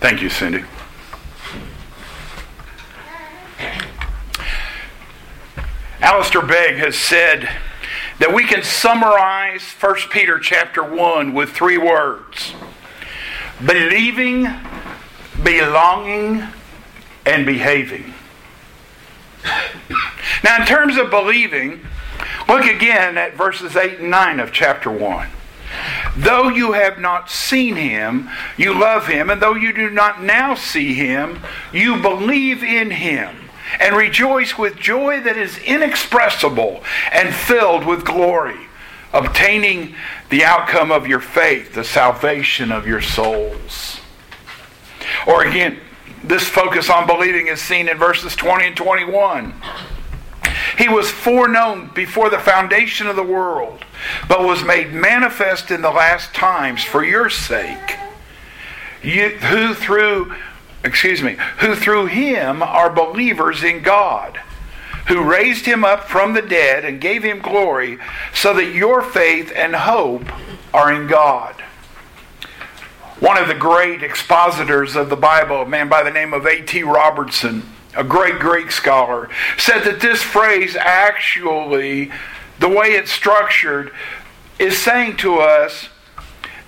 Thank 0.00 0.22
you, 0.22 0.30
Cindy. 0.30 0.64
Alistair 6.00 6.42
Begg 6.42 6.76
has 6.76 6.96
said 6.96 7.48
that 8.20 8.32
we 8.32 8.44
can 8.44 8.62
summarize 8.62 9.62
1 9.80 9.96
Peter 10.10 10.38
chapter 10.38 10.84
1 10.84 11.34
with 11.34 11.50
three 11.50 11.78
words 11.78 12.54
believing, 13.66 14.46
belonging, 15.42 16.46
and 17.26 17.44
behaving. 17.44 18.14
Now, 20.44 20.60
in 20.60 20.66
terms 20.66 20.96
of 20.96 21.10
believing, 21.10 21.84
look 22.48 22.64
again 22.64 23.18
at 23.18 23.34
verses 23.34 23.74
8 23.74 23.98
and 23.98 24.10
9 24.10 24.38
of 24.38 24.52
chapter 24.52 24.90
1. 24.90 25.28
Though 26.18 26.48
you 26.48 26.72
have 26.72 26.98
not 26.98 27.30
seen 27.30 27.76
him, 27.76 28.28
you 28.56 28.76
love 28.76 29.06
him, 29.06 29.30
and 29.30 29.40
though 29.40 29.54
you 29.54 29.72
do 29.72 29.88
not 29.88 30.20
now 30.20 30.56
see 30.56 30.94
him, 30.94 31.38
you 31.72 32.02
believe 32.02 32.64
in 32.64 32.90
him 32.90 33.36
and 33.78 33.94
rejoice 33.94 34.58
with 34.58 34.74
joy 34.74 35.20
that 35.20 35.36
is 35.36 35.58
inexpressible 35.58 36.82
and 37.12 37.32
filled 37.32 37.86
with 37.86 38.04
glory, 38.04 38.58
obtaining 39.12 39.94
the 40.28 40.42
outcome 40.42 40.90
of 40.90 41.06
your 41.06 41.20
faith, 41.20 41.74
the 41.74 41.84
salvation 41.84 42.72
of 42.72 42.84
your 42.84 43.00
souls. 43.00 44.00
Or 45.24 45.44
again, 45.44 45.78
this 46.24 46.48
focus 46.48 46.90
on 46.90 47.06
believing 47.06 47.46
is 47.46 47.60
seen 47.60 47.88
in 47.88 47.96
verses 47.96 48.34
20 48.34 48.66
and 48.66 48.76
21. 48.76 49.54
He 50.76 50.88
was 50.88 51.12
foreknown 51.12 51.92
before 51.94 52.28
the 52.28 52.40
foundation 52.40 53.06
of 53.06 53.14
the 53.14 53.22
world, 53.22 53.84
but 54.28 54.44
was 54.44 54.64
made 54.64 54.92
manifest 54.92 55.70
in 55.70 55.82
the 55.82 55.90
last 55.90 56.34
times 56.34 56.82
for 56.84 57.04
your 57.04 57.30
sake. 57.30 57.96
You, 59.02 59.30
who 59.30 59.74
through 59.74 60.34
excuse 60.84 61.22
me, 61.22 61.36
who 61.58 61.74
through 61.74 62.06
him 62.06 62.62
are 62.62 62.90
believers 62.90 63.62
in 63.62 63.82
God, 63.82 64.40
who 65.08 65.22
raised 65.22 65.66
him 65.66 65.84
up 65.84 66.04
from 66.04 66.34
the 66.34 66.42
dead 66.42 66.84
and 66.84 67.00
gave 67.00 67.22
him 67.22 67.40
glory, 67.40 67.98
so 68.32 68.54
that 68.54 68.74
your 68.74 69.02
faith 69.02 69.52
and 69.54 69.74
hope 69.74 70.24
are 70.72 70.92
in 70.92 71.06
God. 71.06 71.54
One 73.20 73.36
of 73.36 73.48
the 73.48 73.54
great 73.54 74.02
expositors 74.02 74.94
of 74.94 75.08
the 75.08 75.16
Bible, 75.16 75.62
a 75.62 75.68
man 75.68 75.88
by 75.88 76.02
the 76.02 76.10
name 76.10 76.32
of 76.32 76.46
A.T. 76.46 76.84
Robertson, 76.84 77.64
a 77.96 78.04
great 78.04 78.38
Greek 78.38 78.70
scholar, 78.70 79.28
said 79.56 79.82
that 79.84 80.00
this 80.00 80.22
phrase 80.22 80.76
actually, 80.76 82.12
the 82.58 82.68
way 82.68 82.88
it's 82.88 83.10
structured, 83.10 83.92
is 84.58 84.76
saying 84.76 85.16
to 85.18 85.36
us 85.36 85.88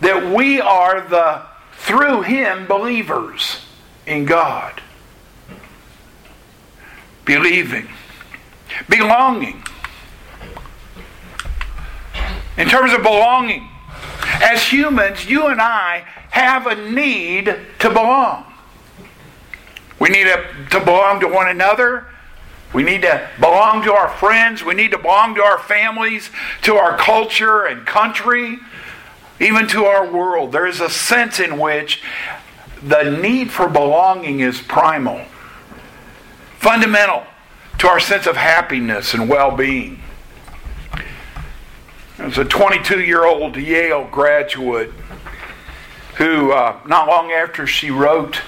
that 0.01 0.35
we 0.35 0.61
are 0.61 1.01
the 1.01 1.43
through 1.73 2.23
him 2.23 2.67
believers 2.67 3.59
in 4.07 4.25
God. 4.25 4.81
Believing. 7.25 7.89
Belonging. 8.89 9.63
In 12.57 12.69
terms 12.69 12.93
of 12.93 13.03
belonging, 13.03 13.69
as 14.43 14.63
humans, 14.63 15.25
you 15.29 15.47
and 15.47 15.61
I 15.61 16.05
have 16.31 16.67
a 16.67 16.91
need 16.91 17.57
to 17.79 17.89
belong. 17.89 18.45
We 19.99 20.09
need 20.09 20.25
to, 20.71 20.81
belong 20.81 21.21
to 21.21 21.29
one 21.29 21.49
another. 21.49 22.07
We 22.73 22.83
need 22.83 23.03
to 23.03 23.29
belong 23.41 23.83
to 23.83 23.93
our 23.93 24.09
friends. 24.09 24.65
We 24.65 24.75
need 24.75 24.93
to 24.93 24.99
belong 24.99 25.35
to 25.35 25.43
our 25.43 25.59
families, 25.59 26.31
to 26.63 26.77
our 26.77 26.97
culture 26.97 27.65
and 27.65 27.85
country, 27.85 28.59
even 29.41 29.67
to 29.69 29.87
our 29.87 30.11
world. 30.11 30.53
There 30.53 30.67
is 30.67 30.81
a 30.81 30.89
sense 30.89 31.41
in 31.41 31.59
which 31.59 32.03
the 32.83 33.03
need 33.03 33.51
for 33.51 33.69
belonging 33.69 34.41
is 34.41 34.61
primal, 34.61 35.25
fundamental 36.59 37.25
to 37.79 37.89
our 37.89 37.99
sense 37.99 38.27
of 38.27 38.37
happiness 38.37 39.15
and 39.15 39.29
well 39.29 39.57
being. 39.57 40.01
There's 42.19 42.39
a 42.39 42.45
22 42.45 43.01
year 43.01 43.25
old 43.25 43.57
Yale 43.57 44.07
graduate 44.13 44.93
who, 46.17 46.53
uh, 46.53 46.79
not 46.87 47.09
long 47.09 47.33
after 47.33 47.67
she 47.67 47.91
wrote 47.91 48.41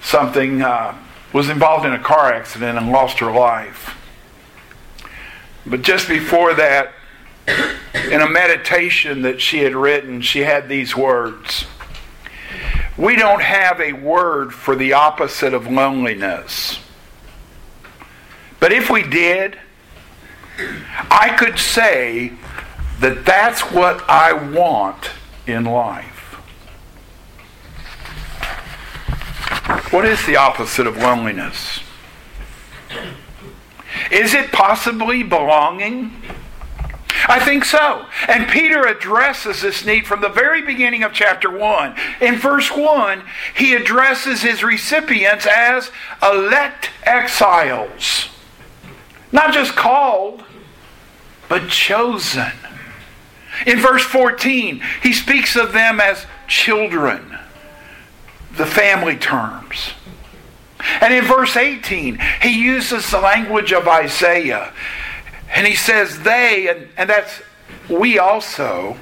something, 0.00 0.62
uh, 0.62 0.96
was 1.32 1.48
involved 1.48 1.86
in 1.86 1.92
a 1.92 1.98
car 1.98 2.32
accident 2.32 2.78
and 2.78 2.90
lost 2.90 3.18
her 3.18 3.30
life. 3.30 3.96
But 5.66 5.82
just 5.82 6.08
before 6.08 6.54
that, 6.54 6.92
in 8.10 8.20
a 8.20 8.28
meditation 8.28 9.22
that 9.22 9.40
she 9.40 9.58
had 9.58 9.74
written, 9.74 10.20
she 10.20 10.40
had 10.40 10.68
these 10.68 10.96
words. 10.96 11.66
We 12.96 13.16
don't 13.16 13.42
have 13.42 13.80
a 13.80 13.92
word 13.92 14.52
for 14.52 14.74
the 14.74 14.92
opposite 14.92 15.54
of 15.54 15.66
loneliness. 15.66 16.78
But 18.58 18.72
if 18.72 18.90
we 18.90 19.02
did, 19.02 19.58
I 21.10 21.34
could 21.38 21.58
say 21.58 22.32
that 23.00 23.24
that's 23.24 23.60
what 23.62 24.04
I 24.08 24.32
want 24.32 25.10
in 25.46 25.64
life. 25.64 26.09
What 29.90 30.04
is 30.04 30.24
the 30.26 30.36
opposite 30.36 30.86
of 30.86 30.96
loneliness? 30.96 31.80
Is 34.10 34.34
it 34.34 34.52
possibly 34.52 35.22
belonging? 35.22 36.12
I 37.28 37.38
think 37.38 37.64
so. 37.64 38.06
And 38.28 38.48
Peter 38.48 38.86
addresses 38.86 39.62
this 39.62 39.84
need 39.84 40.06
from 40.06 40.20
the 40.20 40.28
very 40.28 40.62
beginning 40.62 41.02
of 41.02 41.12
chapter 41.12 41.50
1. 41.50 41.94
In 42.20 42.36
verse 42.36 42.70
1, 42.70 43.22
he 43.54 43.74
addresses 43.74 44.42
his 44.42 44.64
recipients 44.64 45.46
as 45.46 45.90
elect 46.22 46.90
exiles. 47.04 48.28
Not 49.32 49.52
just 49.52 49.76
called, 49.76 50.42
but 51.48 51.68
chosen. 51.68 52.52
In 53.66 53.78
verse 53.78 54.02
14, 54.02 54.82
he 55.02 55.12
speaks 55.12 55.56
of 55.56 55.72
them 55.72 56.00
as 56.00 56.26
children, 56.48 57.29
the 58.56 58.66
family 58.66 59.16
terms. 59.16 59.92
And 61.00 61.12
in 61.12 61.24
verse 61.24 61.56
18, 61.56 62.18
he 62.42 62.62
uses 62.62 63.10
the 63.10 63.20
language 63.20 63.72
of 63.72 63.86
Isaiah 63.86 64.72
and 65.54 65.66
he 65.66 65.74
says, 65.74 66.20
they, 66.20 66.68
and, 66.68 66.88
and 66.96 67.10
that's 67.10 67.42
we 67.88 68.18
also. 68.18 68.96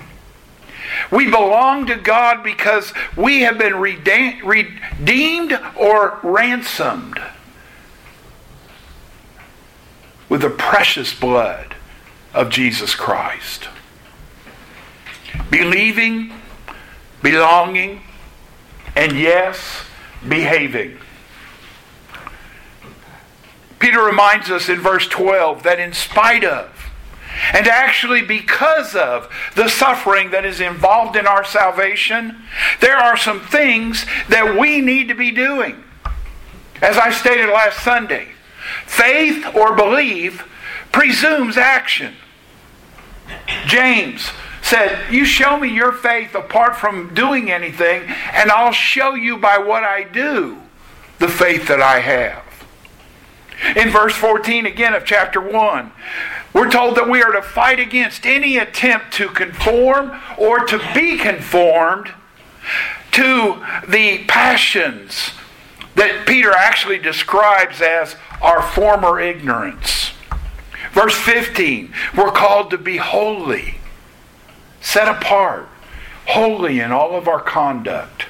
We 1.11 1.31
belong 1.31 1.87
to 1.87 1.97
God 1.97 2.43
because 2.43 2.93
we 3.17 3.43
have 3.43 3.59
been 3.59 3.77
redeemed 3.77 5.61
or 5.77 6.19
ransomed 6.23 7.21
with 10.29 10.43
the 10.43 10.51
precious 10.51 11.19
blood 11.19 11.75
of 12.35 12.49
Jesus 12.49 12.95
Christ. 12.95 13.69
Believing, 15.51 16.33
belonging, 17.23 18.03
and 18.99 19.17
yes, 19.17 19.85
behaving. 20.27 20.99
Peter 23.79 24.03
reminds 24.03 24.51
us 24.51 24.69
in 24.69 24.81
verse 24.81 25.07
12 25.07 25.63
that 25.63 25.79
in 25.79 25.93
spite 25.93 26.43
of, 26.43 26.91
and 27.53 27.69
actually 27.69 28.23
because 28.23 28.97
of 28.97 29.33
the 29.55 29.69
suffering 29.69 30.33
that 30.33 30.45
is 30.45 30.61
involved 30.61 31.15
in 31.15 31.29
our 31.29 31.45
salvation, 31.45 32.43
there 32.81 32.97
are 32.97 33.17
some 33.17 33.39
things 33.39 34.05
that 34.29 34.59
we 34.59 34.81
need 34.81 35.07
to 35.07 35.15
be 35.15 35.31
doing. 35.31 35.85
As 36.83 36.99
I 36.99 37.13
stated 37.13 37.49
last 37.51 37.79
Sunday, 37.85 38.27
faith 38.85 39.47
or 39.55 39.77
belief 39.77 40.45
presumes 40.91 41.57
action. 41.57 42.17
James 43.65 44.33
said, 44.69 45.13
You 45.13 45.25
show 45.25 45.59
me 45.59 45.69
your 45.69 45.93
faith 45.93 46.35
apart 46.35 46.77
from 46.77 47.15
doing 47.15 47.51
anything, 47.51 48.03
and 48.33 48.51
I'll 48.51 48.73
show 48.73 49.15
you 49.15 49.39
by 49.39 49.59
what 49.59 49.85
I 49.85 50.05
do 50.05 50.59
the 51.19 51.29
faith 51.29 51.67
that 51.67 51.81
I 51.81 51.99
have. 51.99 52.45
In 53.77 53.91
verse 53.91 54.15
14 54.15 54.67
again 54.67 54.95
of 54.95 55.05
chapter 55.05 55.41
1, 55.41 55.91
we're 56.53 56.71
told 56.71 56.97
that 56.97 57.11
we 57.11 57.23
are 57.23 57.33
to 57.33 57.43
fight 57.43 57.81
against 57.81 58.25
any 58.25 58.57
attempt 58.57 59.13
to 59.15 59.29
conform 59.29 60.19
or 60.39 60.61
to 60.67 60.79
be 60.95 61.19
conformed 61.19 62.13
to 63.13 63.65
the 63.89 64.25
passions 64.29 65.33
that 65.97 66.25
Peter 66.27 66.53
actually 66.53 66.99
describes 66.99 67.81
as 67.81 68.15
our 68.41 68.63
former 68.63 69.19
ignorance. 69.19 70.13
Verse 70.93 71.17
15, 71.17 71.93
we're 72.17 72.31
called 72.31 72.71
to 72.71 72.79
be 72.79 72.97
holy, 72.97 73.79
set 74.81 75.09
apart, 75.09 75.69
holy 76.27 76.81
in 76.81 76.93
all 76.93 77.17
of 77.17 77.29
our 77.29 77.41
conduct. 77.41 78.27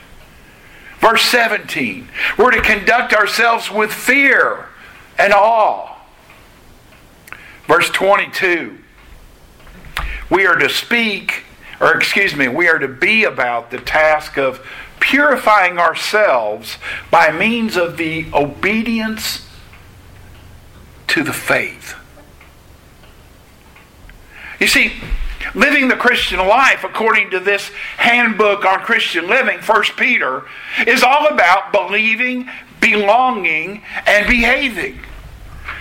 Verse 1.00 1.22
17, 1.22 2.08
we're 2.36 2.50
to 2.50 2.60
conduct 2.60 3.12
ourselves 3.12 3.70
with 3.70 3.92
fear 3.92 4.66
and 5.18 5.32
awe. 5.32 5.96
Verse 7.66 7.88
22 7.90 8.78
we 10.30 10.46
are 10.46 10.56
to 10.56 10.68
speak, 10.68 11.44
or 11.80 11.96
excuse 11.96 12.36
me, 12.36 12.48
we 12.48 12.68
are 12.68 12.78
to 12.78 12.88
be 12.88 13.24
about 13.24 13.70
the 13.70 13.78
task 13.78 14.36
of 14.36 14.64
purifying 15.00 15.78
ourselves 15.78 16.76
by 17.10 17.30
means 17.30 17.76
of 17.76 17.96
the 17.96 18.26
obedience 18.34 19.46
to 21.06 21.22
the 21.22 21.32
faith. 21.32 21.94
You 24.60 24.66
see, 24.66 24.94
living 25.54 25.88
the 25.88 25.96
Christian 25.96 26.38
life 26.38 26.84
according 26.84 27.30
to 27.30 27.40
this 27.40 27.70
handbook 27.96 28.64
on 28.64 28.80
Christian 28.80 29.26
living, 29.28 29.58
1 29.58 29.82
Peter, 29.96 30.44
is 30.86 31.02
all 31.02 31.26
about 31.28 31.72
believing, 31.72 32.48
belonging, 32.80 33.82
and 34.06 34.26
behaving. 34.26 35.00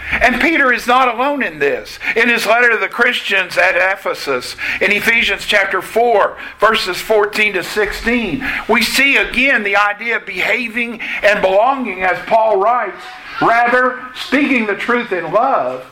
And 0.09 0.39
Peter 0.41 0.71
is 0.71 0.87
not 0.87 1.13
alone 1.13 1.43
in 1.43 1.59
this. 1.59 1.99
In 2.15 2.29
his 2.29 2.45
letter 2.45 2.71
to 2.71 2.77
the 2.77 2.87
Christians 2.87 3.57
at 3.57 3.75
Ephesus, 3.75 4.55
in 4.79 4.91
Ephesians 4.91 5.45
chapter 5.45 5.81
4, 5.81 6.37
verses 6.59 6.97
14 6.97 7.53
to 7.53 7.63
16, 7.63 8.45
we 8.69 8.81
see 8.81 9.17
again 9.17 9.63
the 9.63 9.75
idea 9.75 10.17
of 10.17 10.25
behaving 10.25 11.01
and 11.01 11.41
belonging 11.41 12.03
as 12.03 12.17
Paul 12.25 12.57
writes, 12.57 13.03
rather 13.41 14.01
speaking 14.15 14.65
the 14.65 14.75
truth 14.75 15.11
in 15.11 15.31
love. 15.31 15.85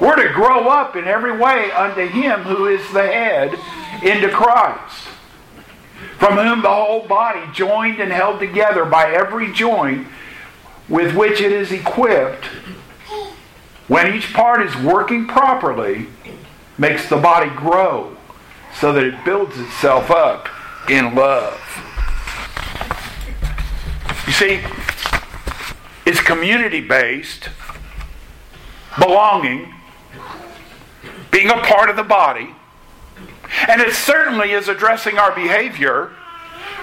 We're 0.00 0.16
to 0.16 0.32
grow 0.32 0.68
up 0.68 0.96
in 0.96 1.04
every 1.04 1.36
way 1.36 1.70
unto 1.70 2.06
him 2.06 2.42
who 2.42 2.66
is 2.66 2.80
the 2.92 3.02
head, 3.02 3.54
into 4.02 4.28
Christ, 4.28 5.08
from 6.18 6.36
whom 6.36 6.62
the 6.62 6.68
whole 6.68 7.06
body, 7.06 7.40
joined 7.52 8.00
and 8.00 8.12
held 8.12 8.40
together 8.40 8.84
by 8.84 9.12
every 9.12 9.52
joint 9.52 10.06
with 10.88 11.14
which 11.14 11.40
it 11.40 11.52
is 11.52 11.72
equipped, 11.72 12.44
when 13.88 14.12
each 14.14 14.32
part 14.32 14.62
is 14.62 14.76
working 14.76 15.26
properly, 15.26 16.06
makes 16.76 17.08
the 17.08 17.16
body 17.16 17.50
grow 17.50 18.16
so 18.78 18.92
that 18.92 19.04
it 19.04 19.24
builds 19.24 19.58
itself 19.58 20.10
up 20.10 20.48
in 20.90 21.14
love. 21.14 21.60
You 24.26 24.32
see, 24.32 24.60
it's 26.04 26.20
community 26.20 26.80
based, 26.80 27.48
belonging, 28.98 29.72
being 31.34 31.50
a 31.50 31.60
part 31.62 31.90
of 31.90 31.96
the 31.96 32.02
body, 32.02 32.54
and 33.68 33.80
it 33.80 33.92
certainly 33.92 34.52
is 34.52 34.68
addressing 34.68 35.18
our 35.18 35.34
behavior. 35.34 36.12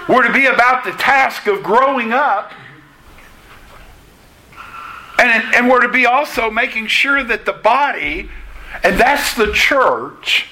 We're 0.08 0.26
to 0.26 0.32
be 0.32 0.46
about 0.46 0.84
the 0.84 0.92
task 0.92 1.46
of 1.46 1.62
growing 1.62 2.12
up 2.12 2.52
and, 5.22 5.54
and 5.54 5.70
we're 5.70 5.82
to 5.82 5.88
be 5.88 6.04
also 6.04 6.50
making 6.50 6.88
sure 6.88 7.22
that 7.22 7.46
the 7.46 7.52
body, 7.52 8.28
and 8.82 8.98
that's 8.98 9.34
the 9.34 9.52
church, 9.52 10.46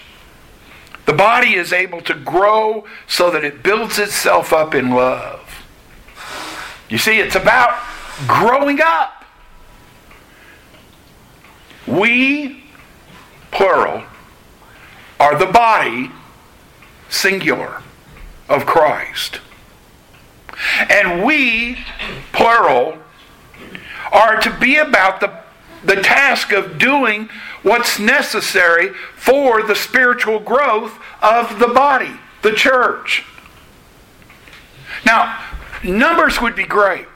the 1.06 1.12
body 1.12 1.54
is 1.54 1.72
able 1.72 2.00
to 2.02 2.14
grow 2.14 2.86
so 3.08 3.32
that 3.32 3.42
it 3.42 3.64
builds 3.64 3.98
itself 3.98 4.52
up 4.52 4.74
in 4.76 4.90
love. 4.90 5.66
You 6.88 6.98
see, 6.98 7.18
it's 7.18 7.34
about 7.34 7.82
growing 8.28 8.80
up. 8.80 9.24
We, 11.88 12.64
plural, 13.50 14.04
are 15.18 15.38
the 15.38 15.46
body, 15.46 16.10
singular, 17.08 17.82
of 18.48 18.66
Christ. 18.66 19.40
And 20.88 21.24
we, 21.24 21.78
plural, 22.32 22.98
are 24.12 24.40
to 24.40 24.58
be 24.58 24.76
about 24.76 25.20
the, 25.20 25.40
the 25.84 26.02
task 26.02 26.52
of 26.52 26.78
doing 26.78 27.28
what's 27.62 27.98
necessary 27.98 28.88
for 29.14 29.62
the 29.62 29.74
spiritual 29.74 30.40
growth 30.40 30.98
of 31.22 31.58
the 31.58 31.68
body, 31.68 32.18
the 32.42 32.52
church. 32.52 33.24
Now, 35.06 35.44
numbers 35.84 36.40
would 36.40 36.56
be 36.56 36.64
great. 36.64 37.06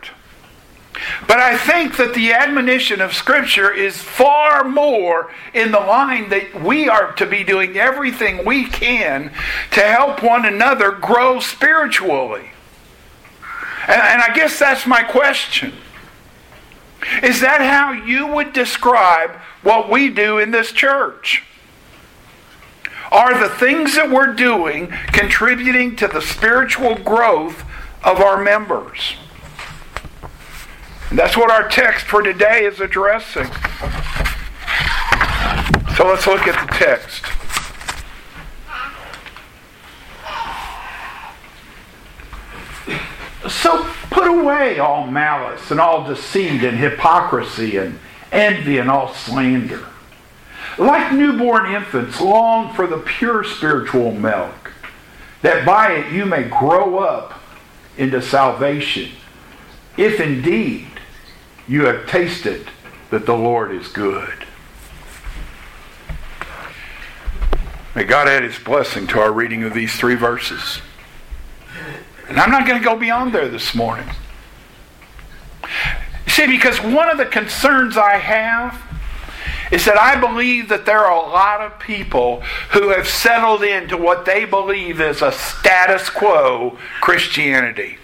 But 1.26 1.38
I 1.38 1.56
think 1.56 1.96
that 1.96 2.14
the 2.14 2.32
admonition 2.32 3.00
of 3.00 3.14
Scripture 3.14 3.72
is 3.72 4.00
far 4.02 4.64
more 4.64 5.30
in 5.52 5.70
the 5.70 5.80
line 5.80 6.28
that 6.30 6.62
we 6.62 6.88
are 6.88 7.12
to 7.14 7.26
be 7.26 7.44
doing 7.44 7.76
everything 7.76 8.44
we 8.44 8.64
can 8.66 9.32
to 9.72 9.80
help 9.80 10.22
one 10.22 10.44
another 10.44 10.92
grow 10.92 11.40
spiritually. 11.40 12.50
And, 13.86 14.00
and 14.00 14.22
I 14.22 14.34
guess 14.34 14.58
that's 14.58 14.86
my 14.86 15.02
question. 15.02 15.72
Is 17.22 17.40
that 17.40 17.60
how 17.60 17.92
you 17.92 18.26
would 18.26 18.52
describe 18.52 19.30
what 19.62 19.90
we 19.90 20.10
do 20.10 20.38
in 20.38 20.50
this 20.50 20.72
church? 20.72 21.42
Are 23.10 23.38
the 23.38 23.54
things 23.54 23.94
that 23.94 24.10
we're 24.10 24.32
doing 24.34 24.88
contributing 25.12 25.96
to 25.96 26.08
the 26.08 26.20
spiritual 26.20 26.96
growth 26.96 27.64
of 28.02 28.20
our 28.20 28.42
members? 28.42 29.16
And 31.10 31.18
that's 31.18 31.36
what 31.36 31.50
our 31.50 31.68
text 31.68 32.06
for 32.06 32.22
today 32.22 32.64
is 32.64 32.80
addressing. 32.80 33.46
So 35.96 36.08
let's 36.08 36.26
look 36.26 36.48
at 36.48 36.66
the 36.66 36.74
text. 36.74 37.24
So 43.48 43.84
put 44.10 44.26
away 44.26 44.78
all 44.78 45.06
malice 45.06 45.70
and 45.70 45.78
all 45.78 46.04
deceit 46.04 46.64
and 46.64 46.78
hypocrisy 46.78 47.76
and 47.76 47.98
envy 48.32 48.78
and 48.78 48.90
all 48.90 49.14
slander. 49.14 49.86
Like 50.78 51.12
newborn 51.12 51.72
infants, 51.72 52.20
long 52.20 52.74
for 52.74 52.88
the 52.88 52.98
pure 52.98 53.44
spiritual 53.44 54.10
milk, 54.12 54.72
that 55.42 55.64
by 55.64 55.92
it 55.92 56.12
you 56.12 56.26
may 56.26 56.42
grow 56.42 56.98
up 56.98 57.40
into 57.96 58.20
salvation, 58.20 59.12
if 59.96 60.18
indeed 60.18 60.88
you 61.68 61.86
have 61.86 62.06
tasted 62.06 62.68
that 63.10 63.26
the 63.26 63.36
Lord 63.36 63.72
is 63.72 63.88
good. 63.88 64.44
May 67.94 68.04
God 68.04 68.26
add 68.28 68.42
his 68.42 68.58
blessing 68.58 69.06
to 69.08 69.20
our 69.20 69.32
reading 69.32 69.62
of 69.62 69.72
these 69.72 69.94
three 69.94 70.16
verses. 70.16 70.80
And 72.28 72.40
I'm 72.40 72.50
not 72.50 72.66
going 72.66 72.78
to 72.78 72.84
go 72.84 72.98
beyond 72.98 73.32
there 73.32 73.48
this 73.48 73.74
morning. 73.74 74.08
See, 76.26 76.46
because 76.46 76.80
one 76.80 77.08
of 77.08 77.18
the 77.18 77.26
concerns 77.26 77.96
I 77.96 78.16
have 78.16 78.82
is 79.70 79.84
that 79.84 79.96
I 79.96 80.18
believe 80.18 80.68
that 80.68 80.86
there 80.86 80.98
are 80.98 81.24
a 81.24 81.28
lot 81.28 81.60
of 81.60 81.78
people 81.78 82.40
who 82.72 82.88
have 82.88 83.08
settled 83.08 83.62
into 83.62 83.96
what 83.96 84.24
they 84.24 84.44
believe 84.44 85.00
is 85.00 85.22
a 85.22 85.32
status 85.32 86.10
quo 86.10 86.78
Christianity. 87.00 87.98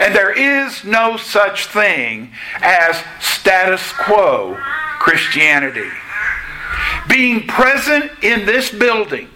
And 0.00 0.14
there 0.14 0.32
is 0.32 0.84
no 0.84 1.16
such 1.16 1.66
thing 1.66 2.32
as 2.60 3.02
status 3.20 3.92
quo 3.92 4.56
Christianity. 4.98 5.90
Being 7.08 7.46
present 7.46 8.10
in 8.22 8.46
this 8.46 8.70
building 8.70 9.28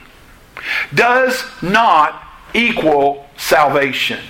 does 0.95 1.45
not 1.63 2.23
equal 2.55 3.27
salvation. 3.37 4.21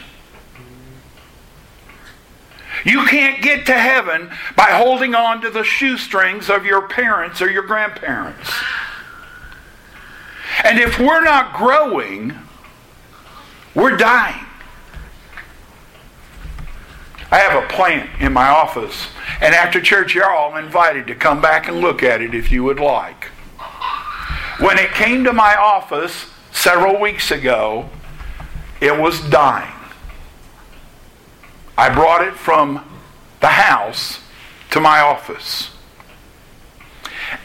You 2.84 3.04
can't 3.06 3.42
get 3.42 3.66
to 3.66 3.74
heaven 3.74 4.30
by 4.56 4.70
holding 4.70 5.14
on 5.14 5.40
to 5.42 5.50
the 5.50 5.64
shoestrings 5.64 6.48
of 6.48 6.64
your 6.64 6.88
parents 6.88 7.42
or 7.42 7.50
your 7.50 7.64
grandparents. 7.64 8.50
And 10.64 10.78
if 10.78 10.98
we're 10.98 11.22
not 11.22 11.54
growing, 11.54 12.34
we're 13.74 13.96
dying. 13.96 14.44
I 17.38 17.42
have 17.42 17.62
a 17.62 17.68
plant 17.68 18.10
in 18.20 18.32
my 18.32 18.48
office, 18.48 19.06
and 19.40 19.54
after 19.54 19.80
church, 19.80 20.12
you're 20.12 20.28
all 20.28 20.56
invited 20.56 21.06
to 21.06 21.14
come 21.14 21.40
back 21.40 21.68
and 21.68 21.80
look 21.80 22.02
at 22.02 22.20
it 22.20 22.34
if 22.34 22.50
you 22.50 22.64
would 22.64 22.80
like. 22.80 23.26
When 24.58 24.76
it 24.76 24.90
came 24.90 25.22
to 25.22 25.32
my 25.32 25.54
office 25.54 26.26
several 26.50 27.00
weeks 27.00 27.30
ago, 27.30 27.90
it 28.80 28.98
was 28.98 29.20
dying. 29.30 29.72
I 31.76 31.94
brought 31.94 32.26
it 32.26 32.34
from 32.34 32.84
the 33.38 33.46
house 33.46 34.18
to 34.70 34.80
my 34.80 34.98
office. 34.98 35.70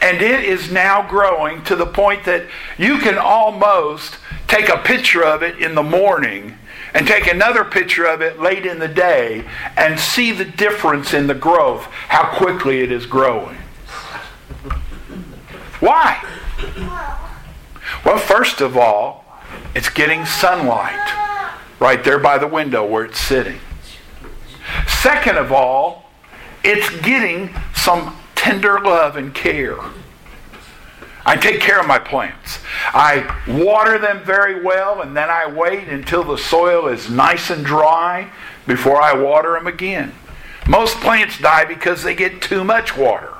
And 0.00 0.20
it 0.20 0.42
is 0.42 0.72
now 0.72 1.08
growing 1.08 1.62
to 1.66 1.76
the 1.76 1.86
point 1.86 2.24
that 2.24 2.46
you 2.78 2.98
can 2.98 3.16
almost 3.16 4.16
take 4.48 4.68
a 4.68 4.78
picture 4.78 5.22
of 5.22 5.44
it 5.44 5.60
in 5.60 5.76
the 5.76 5.84
morning 5.84 6.58
and 6.94 7.06
take 7.06 7.26
another 7.26 7.64
picture 7.64 8.06
of 8.06 8.22
it 8.22 8.40
late 8.40 8.64
in 8.64 8.78
the 8.78 8.88
day 8.88 9.44
and 9.76 9.98
see 9.98 10.30
the 10.30 10.44
difference 10.44 11.12
in 11.12 11.26
the 11.26 11.34
growth, 11.34 11.82
how 12.08 12.36
quickly 12.36 12.80
it 12.80 12.92
is 12.92 13.04
growing. 13.04 13.56
Why? 15.80 16.24
Well, 18.04 18.18
first 18.18 18.60
of 18.60 18.76
all, 18.76 19.24
it's 19.74 19.90
getting 19.90 20.24
sunlight 20.24 21.10
right 21.80 22.02
there 22.04 22.18
by 22.18 22.38
the 22.38 22.46
window 22.46 22.86
where 22.86 23.04
it's 23.04 23.18
sitting. 23.18 23.58
Second 24.86 25.36
of 25.36 25.52
all, 25.52 26.10
it's 26.62 26.88
getting 27.00 27.54
some 27.74 28.16
tender 28.34 28.80
love 28.80 29.16
and 29.16 29.34
care. 29.34 29.76
I 31.26 31.36
take 31.36 31.60
care 31.60 31.80
of 31.80 31.86
my 31.86 31.98
plants. 31.98 32.58
I 32.92 33.24
water 33.48 33.98
them 33.98 34.22
very 34.24 34.62
well, 34.62 35.00
and 35.00 35.16
then 35.16 35.30
I 35.30 35.50
wait 35.50 35.88
until 35.88 36.22
the 36.22 36.36
soil 36.36 36.86
is 36.88 37.08
nice 37.08 37.48
and 37.50 37.64
dry 37.64 38.30
before 38.66 39.00
I 39.00 39.14
water 39.14 39.52
them 39.52 39.66
again. 39.66 40.12
Most 40.68 40.98
plants 40.98 41.38
die 41.38 41.64
because 41.64 42.02
they 42.02 42.14
get 42.14 42.42
too 42.42 42.62
much 42.62 42.96
water. 42.96 43.32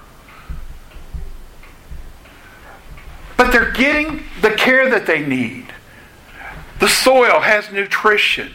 But 3.36 3.50
they're 3.50 3.72
getting 3.72 4.24
the 4.40 4.50
care 4.50 4.88
that 4.88 5.06
they 5.06 5.24
need. 5.24 5.66
The 6.80 6.88
soil 6.88 7.40
has 7.40 7.70
nutrition. 7.70 8.52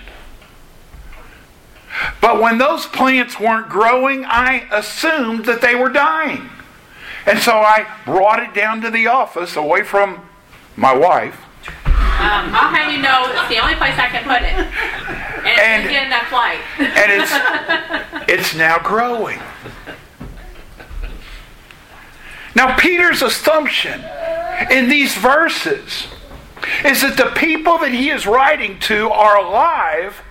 But 2.21 2.41
when 2.41 2.57
those 2.57 2.85
plants 2.85 3.39
weren't 3.39 3.69
growing, 3.69 4.25
I 4.25 4.67
assumed 4.71 5.45
that 5.45 5.61
they 5.61 5.75
were 5.75 5.89
dying. 5.89 6.49
And 7.29 7.37
so 7.37 7.51
I 7.51 7.85
brought 8.05 8.39
it 8.39 8.55
down 8.55 8.81
to 8.81 8.89
the 8.89 9.05
office 9.05 9.55
away 9.55 9.83
from 9.83 10.27
my 10.75 10.95
wife. 10.95 11.45
Um, 11.85 11.93
I'll 12.55 12.73
have 12.73 12.91
you 12.91 12.99
know 13.01 13.23
it's 13.27 13.47
the 13.49 13.59
only 13.59 13.75
place 13.75 13.93
I 13.99 14.09
can 14.09 14.23
put 14.23 14.41
it. 14.41 14.53
And, 15.39 15.59
and 15.59 15.83
it's 15.83 15.91
get 15.91 16.07
enough 16.07 16.31
light. 16.31 16.59
and 16.79 17.21
it's, 18.25 18.29
it's 18.29 18.55
now 18.55 18.79
growing. 18.79 19.39
Now, 22.55 22.75
Peter's 22.77 23.21
assumption 23.21 24.03
in 24.71 24.89
these 24.89 25.15
verses 25.15 26.07
is 26.83 27.01
that 27.01 27.15
the 27.15 27.31
people 27.39 27.77
that 27.77 27.91
he 27.91 28.09
is 28.09 28.25
writing 28.25 28.79
to 28.81 29.09
are 29.11 29.37
alive, 29.37 30.21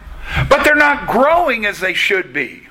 but 0.48 0.64
they're 0.64 0.74
not 0.74 1.08
growing 1.08 1.64
as 1.64 1.78
they 1.78 1.94
should 1.94 2.32
be. 2.32 2.67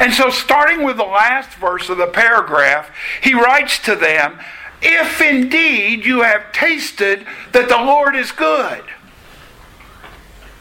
And 0.00 0.12
so, 0.12 0.30
starting 0.30 0.84
with 0.84 0.96
the 0.96 1.04
last 1.04 1.50
verse 1.58 1.88
of 1.88 1.98
the 1.98 2.06
paragraph, 2.06 2.90
he 3.22 3.34
writes 3.34 3.78
to 3.80 3.94
them, 3.94 4.38
If 4.82 5.20
indeed 5.20 6.04
you 6.04 6.22
have 6.22 6.52
tasted 6.52 7.26
that 7.52 7.68
the 7.68 7.76
Lord 7.76 8.16
is 8.16 8.32
good. 8.32 8.84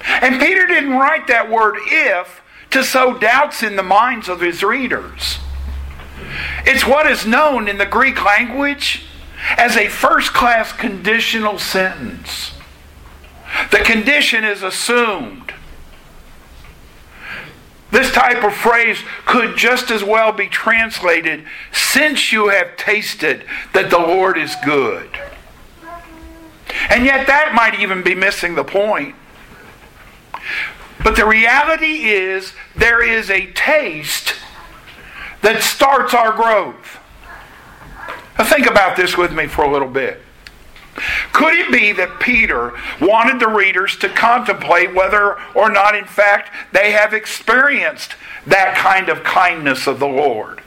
And 0.06 0.40
Peter 0.40 0.66
didn't 0.68 0.92
write 0.92 1.28
that 1.28 1.50
word 1.50 1.78
if 1.88 2.42
to 2.72 2.84
sow 2.84 3.18
doubts 3.18 3.64
in 3.64 3.76
the 3.76 3.84
minds 3.84 4.30
of 4.30 4.42
his 4.42 4.64
readers. 4.64 5.40
It's 6.66 6.86
what 6.86 7.08
is 7.08 7.26
known 7.26 7.68
in 7.68 7.78
the 7.78 7.86
Greek 7.86 8.24
language 8.24 9.06
as 9.58 9.76
a 9.78 9.88
first 9.88 10.34
class 10.34 10.74
conditional 10.74 11.60
sentence. 11.60 12.52
The 13.72 13.80
condition 13.80 14.44
is 14.44 14.64
assumed. 14.64 15.47
This 17.98 18.12
type 18.12 18.44
of 18.44 18.54
phrase 18.54 19.00
could 19.26 19.58
just 19.58 19.90
as 19.90 20.04
well 20.04 20.32
be 20.32 20.46
translated 20.46 21.44
since 21.72 22.32
you 22.32 22.50
have 22.50 22.78
tasted 22.78 23.44
that 23.74 23.90
the 23.90 23.98
Lord 23.98 24.38
is 24.38 24.56
good. 24.64 25.10
And 26.92 27.06
yet, 27.06 27.26
that 27.26 27.56
might 27.56 27.80
even 27.80 28.04
be 28.04 28.14
missing 28.14 28.54
the 28.54 28.64
point. 28.64 29.16
But 31.04 31.16
the 31.16 31.26
reality 31.26 32.06
is, 32.06 32.54
there 32.76 33.02
is 33.02 33.32
a 33.32 33.52
taste 33.54 34.36
that 35.42 35.64
starts 35.64 36.14
our 36.14 36.34
growth. 36.34 37.00
Now, 38.38 38.46
think 38.46 38.68
about 38.68 38.96
this 38.96 39.18
with 39.18 39.34
me 39.34 39.48
for 39.48 39.66
a 39.66 39.72
little 39.72 39.90
bit. 39.90 40.22
Could 41.32 41.54
it 41.54 41.72
be 41.72 41.92
that 41.94 42.20
Peter 42.20 42.74
wanted 43.00 43.40
the 43.40 43.48
readers 43.48 43.96
to 43.98 44.10
contemplate 44.10 44.94
whether 44.96 45.38
or 45.54 45.70
not, 45.70 45.96
in 45.96 46.06
fact, 46.06 46.52
they 46.74 46.92
have 46.92 47.14
experienced 47.14 48.16
that 48.46 48.76
kind 48.76 49.10
of 49.10 49.24
kindness 49.24 49.88
of 49.88 50.00
the 50.00 50.08
Lord? 50.08 50.62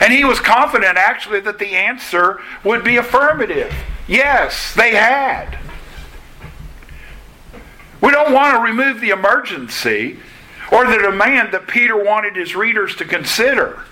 And 0.00 0.12
he 0.12 0.24
was 0.24 0.40
confident, 0.40 0.96
actually, 0.96 1.40
that 1.40 1.58
the 1.58 1.76
answer 1.76 2.40
would 2.64 2.82
be 2.82 2.96
affirmative. 2.96 3.72
Yes, 4.08 4.74
they 4.74 4.94
had. 4.94 5.58
We 8.00 8.10
don't 8.10 8.32
want 8.32 8.56
to 8.56 8.62
remove 8.62 9.00
the 9.00 9.10
emergency 9.10 10.18
or 10.72 10.86
the 10.86 10.98
demand 10.98 11.52
that 11.52 11.68
Peter 11.68 11.96
wanted 12.02 12.36
his 12.36 12.56
readers 12.56 12.96
to 12.96 13.04
consider. 13.04 13.84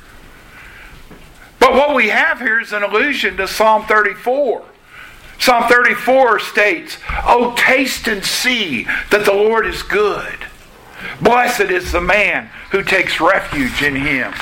But 1.58 1.74
what 1.74 1.94
we 1.94 2.08
have 2.08 2.40
here 2.40 2.60
is 2.60 2.72
an 2.72 2.82
allusion 2.82 3.36
to 3.36 3.46
Psalm 3.46 3.84
34. 3.86 4.64
Psalm 5.42 5.64
34 5.68 6.38
states, 6.38 6.98
Oh, 7.24 7.52
taste 7.58 8.06
and 8.06 8.24
see 8.24 8.84
that 9.10 9.24
the 9.24 9.32
Lord 9.32 9.66
is 9.66 9.82
good. 9.82 10.46
Blessed 11.20 11.62
is 11.62 11.90
the 11.90 12.00
man 12.00 12.48
who 12.70 12.84
takes 12.84 13.20
refuge 13.20 13.82
in 13.82 13.96
him. 13.96 14.32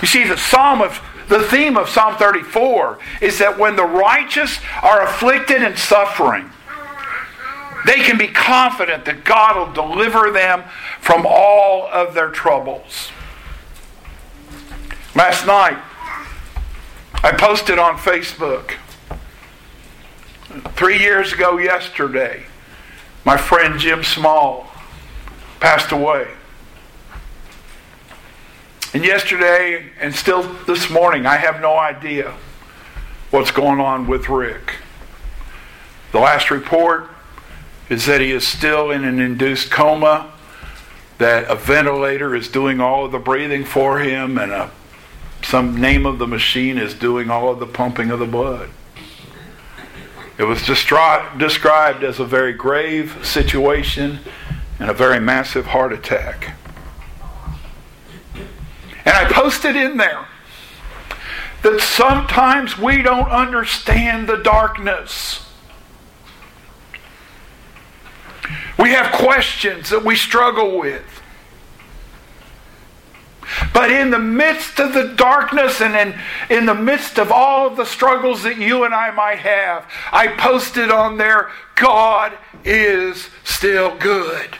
You 0.00 0.06
see, 0.06 0.22
the 0.22 0.36
psalm 0.36 0.80
of 0.80 1.02
the 1.26 1.42
theme 1.42 1.76
of 1.76 1.88
Psalm 1.88 2.14
34 2.14 3.00
is 3.22 3.40
that 3.40 3.58
when 3.58 3.74
the 3.74 3.84
righteous 3.84 4.60
are 4.84 5.02
afflicted 5.02 5.64
and 5.64 5.76
suffering, 5.76 6.48
they 7.86 8.04
can 8.04 8.16
be 8.16 8.28
confident 8.28 9.04
that 9.06 9.24
God 9.24 9.56
will 9.56 9.72
deliver 9.72 10.30
them 10.30 10.62
from 11.00 11.26
all 11.26 11.88
of 11.88 12.14
their 12.14 12.30
troubles. 12.30 13.10
Last 15.16 15.44
night, 15.44 15.82
I 17.14 17.32
posted 17.32 17.80
on 17.80 17.96
Facebook 17.96 18.74
Three 20.76 21.00
years 21.00 21.32
ago 21.32 21.58
yesterday, 21.58 22.44
my 23.24 23.36
friend 23.36 23.78
Jim 23.80 24.04
Small 24.04 24.70
passed 25.58 25.90
away. 25.90 26.28
And 28.92 29.04
yesterday, 29.04 29.90
and 29.98 30.14
still 30.14 30.42
this 30.66 30.88
morning, 30.88 31.26
I 31.26 31.36
have 31.36 31.60
no 31.60 31.76
idea 31.76 32.32
what's 33.32 33.50
going 33.50 33.80
on 33.80 34.06
with 34.06 34.28
Rick. 34.28 34.76
The 36.12 36.20
last 36.20 36.52
report 36.52 37.10
is 37.88 38.06
that 38.06 38.20
he 38.20 38.30
is 38.30 38.46
still 38.46 38.92
in 38.92 39.04
an 39.04 39.18
induced 39.18 39.72
coma, 39.72 40.32
that 41.18 41.50
a 41.50 41.56
ventilator 41.56 42.36
is 42.36 42.48
doing 42.48 42.80
all 42.80 43.06
of 43.06 43.10
the 43.10 43.18
breathing 43.18 43.64
for 43.64 43.98
him, 43.98 44.38
and 44.38 44.52
a, 44.52 44.70
some 45.42 45.80
name 45.80 46.06
of 46.06 46.20
the 46.20 46.28
machine 46.28 46.78
is 46.78 46.94
doing 46.94 47.28
all 47.28 47.50
of 47.50 47.58
the 47.58 47.66
pumping 47.66 48.10
of 48.10 48.20
the 48.20 48.26
blood. 48.26 48.70
It 50.36 50.44
was 50.44 50.66
described 50.66 52.02
as 52.02 52.18
a 52.18 52.24
very 52.24 52.52
grave 52.52 53.24
situation 53.24 54.18
and 54.80 54.90
a 54.90 54.94
very 54.94 55.20
massive 55.20 55.66
heart 55.66 55.92
attack. 55.92 56.56
And 59.04 59.14
I 59.14 59.30
posted 59.30 59.76
in 59.76 59.96
there 59.96 60.26
that 61.62 61.80
sometimes 61.80 62.76
we 62.76 63.00
don't 63.00 63.30
understand 63.30 64.28
the 64.28 64.36
darkness. 64.36 65.46
We 68.78 68.90
have 68.90 69.12
questions 69.12 69.90
that 69.90 70.04
we 70.04 70.16
struggle 70.16 70.78
with. 70.78 71.13
But 73.72 73.90
in 73.90 74.10
the 74.10 74.18
midst 74.18 74.78
of 74.80 74.94
the 74.94 75.14
darkness 75.14 75.80
and 75.80 75.94
in, 75.94 76.18
in 76.56 76.66
the 76.66 76.74
midst 76.74 77.18
of 77.18 77.30
all 77.30 77.66
of 77.66 77.76
the 77.76 77.84
struggles 77.84 78.42
that 78.42 78.56
you 78.56 78.84
and 78.84 78.94
I 78.94 79.10
might 79.10 79.38
have, 79.38 79.90
I 80.12 80.28
posted 80.28 80.90
on 80.90 81.18
there, 81.18 81.50
God 81.76 82.32
is 82.64 83.28
still 83.44 83.96
good. 83.96 84.58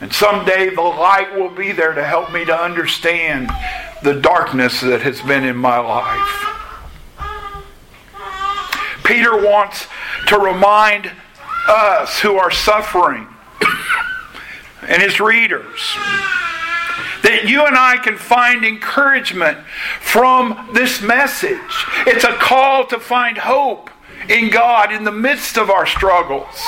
And 0.00 0.12
someday 0.12 0.70
the 0.74 0.82
light 0.82 1.34
will 1.36 1.48
be 1.48 1.70
there 1.70 1.94
to 1.94 2.04
help 2.04 2.32
me 2.32 2.44
to 2.44 2.56
understand 2.56 3.50
the 4.02 4.14
darkness 4.14 4.80
that 4.80 5.02
has 5.02 5.20
been 5.22 5.44
in 5.44 5.56
my 5.56 5.78
life. 5.78 6.48
Peter 9.04 9.36
wants 9.36 9.86
to 10.26 10.38
remind 10.38 11.10
us 11.68 12.20
who 12.20 12.36
are 12.36 12.50
suffering 12.50 13.28
and 14.88 15.02
his 15.02 15.20
readers. 15.20 15.96
That 17.22 17.44
you 17.46 17.64
and 17.64 17.76
I 17.76 17.98
can 17.98 18.16
find 18.16 18.64
encouragement 18.64 19.58
from 20.00 20.70
this 20.72 21.00
message. 21.00 21.58
It's 22.06 22.24
a 22.24 22.34
call 22.34 22.86
to 22.86 22.98
find 22.98 23.38
hope 23.38 23.90
in 24.28 24.50
God 24.50 24.92
in 24.92 25.04
the 25.04 25.12
midst 25.12 25.56
of 25.56 25.70
our 25.70 25.86
struggles. 25.86 26.60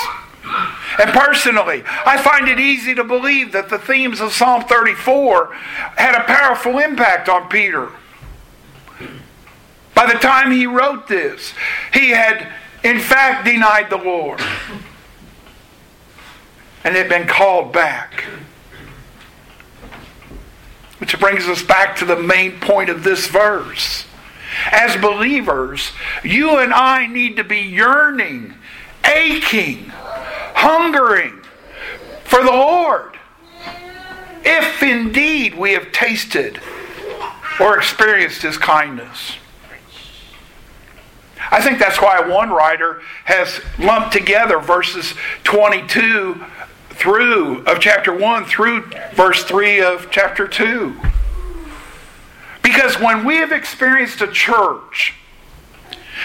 And 0.99 1.11
personally, 1.11 1.83
I 2.05 2.21
find 2.21 2.47
it 2.47 2.59
easy 2.59 2.95
to 2.95 3.03
believe 3.03 3.51
that 3.51 3.69
the 3.69 3.79
themes 3.79 4.21
of 4.21 4.31
Psalm 4.31 4.63
34 4.63 5.53
had 5.97 6.15
a 6.15 6.23
powerful 6.23 6.77
impact 6.77 7.27
on 7.27 7.49
Peter. 7.49 7.89
By 9.93 10.11
the 10.11 10.19
time 10.19 10.51
he 10.51 10.67
wrote 10.67 11.07
this, 11.07 11.53
he 11.93 12.11
had 12.11 12.47
in 12.83 12.99
fact 12.99 13.45
denied 13.45 13.89
the 13.89 13.97
Lord 13.97 14.41
and 16.85 16.95
they've 16.95 17.09
been 17.09 17.27
called 17.27 17.73
back. 17.73 18.23
Which 20.99 21.19
brings 21.19 21.47
us 21.47 21.61
back 21.63 21.97
to 21.97 22.05
the 22.05 22.15
main 22.15 22.59
point 22.59 22.89
of 22.89 23.03
this 23.03 23.27
verse. 23.27 24.05
As 24.71 24.95
believers, 24.95 25.91
you 26.23 26.59
and 26.59 26.73
I 26.73 27.07
need 27.07 27.35
to 27.37 27.43
be 27.43 27.59
yearning, 27.59 28.53
aching, 29.03 29.87
hungering 29.89 31.41
for 32.23 32.41
the 32.43 32.51
Lord. 32.51 33.17
If 34.45 34.83
indeed 34.83 35.57
we 35.57 35.73
have 35.73 35.91
tasted 35.91 36.61
or 37.59 37.77
experienced 37.77 38.43
his 38.43 38.59
kindness. 38.59 39.37
I 41.51 41.61
think 41.61 41.79
that's 41.79 42.01
why 42.01 42.19
one 42.21 42.51
writer 42.51 43.01
has 43.25 43.59
lumped 43.79 44.13
together 44.13 44.59
verses 44.59 45.13
22 45.43 46.43
through 47.05 47.63
of 47.65 47.79
chapter 47.79 48.11
1 48.11 48.45
through 48.45 48.81
verse 49.13 49.43
3 49.43 49.79
of 49.79 50.09
chapter 50.09 50.47
2. 50.47 50.95
Because 52.63 52.99
when 52.99 53.23
we 53.23 53.35
have 53.35 53.51
experienced 53.51 54.21
a 54.21 54.27
church, 54.27 55.13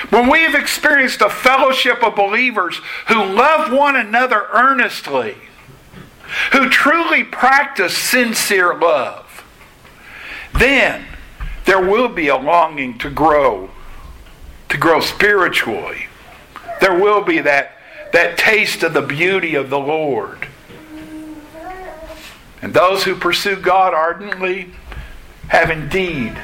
when 0.08 0.30
we 0.30 0.40
have 0.40 0.54
experienced 0.54 1.20
a 1.20 1.28
fellowship 1.28 2.02
of 2.02 2.16
believers 2.16 2.76
who 3.08 3.22
love 3.22 3.70
one 3.70 3.94
another 3.94 4.46
earnestly, 4.54 5.36
who 6.54 6.70
truly 6.70 7.24
practice 7.24 7.94
sincere 7.94 8.74
love, 8.74 9.44
then 10.58 11.04
there 11.66 11.82
will 11.82 12.08
be 12.08 12.28
a 12.28 12.36
longing 12.38 12.96
to 13.00 13.10
grow, 13.10 13.68
to 14.70 14.78
grow 14.78 15.00
spiritually. 15.00 16.06
There 16.80 16.98
will 16.98 17.22
be 17.22 17.40
that, 17.40 17.72
that 18.14 18.38
taste 18.38 18.82
of 18.82 18.94
the 18.94 19.02
beauty 19.02 19.54
of 19.54 19.68
the 19.68 19.78
Lord. 19.78 20.46
And 22.62 22.74
those 22.74 23.04
who 23.04 23.14
pursue 23.14 23.56
God 23.56 23.94
ardently 23.94 24.72
have 25.48 25.70
indeed 25.70 26.36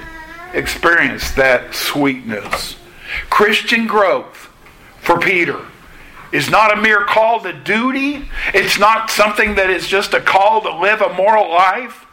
experienced 0.53 1.37
that 1.37 1.75
sweetness. 1.75 2.77
Christian 3.31 3.87
growth 3.87 4.51
for 5.01 5.19
Peter 5.19 5.61
is 6.33 6.51
not 6.51 6.77
a 6.77 6.81
mere 6.81 7.05
call 7.05 7.41
to 7.41 7.53
duty, 7.53 8.29
it's 8.53 8.79
not 8.79 9.11
something 9.11 9.55
that 9.55 9.71
is 9.71 9.87
just 9.87 10.13
a 10.15 10.21
call 10.21 10.61
to 10.63 10.77
live 10.77 11.01
a 11.01 11.13
moral 11.15 11.49
life. 11.51 12.07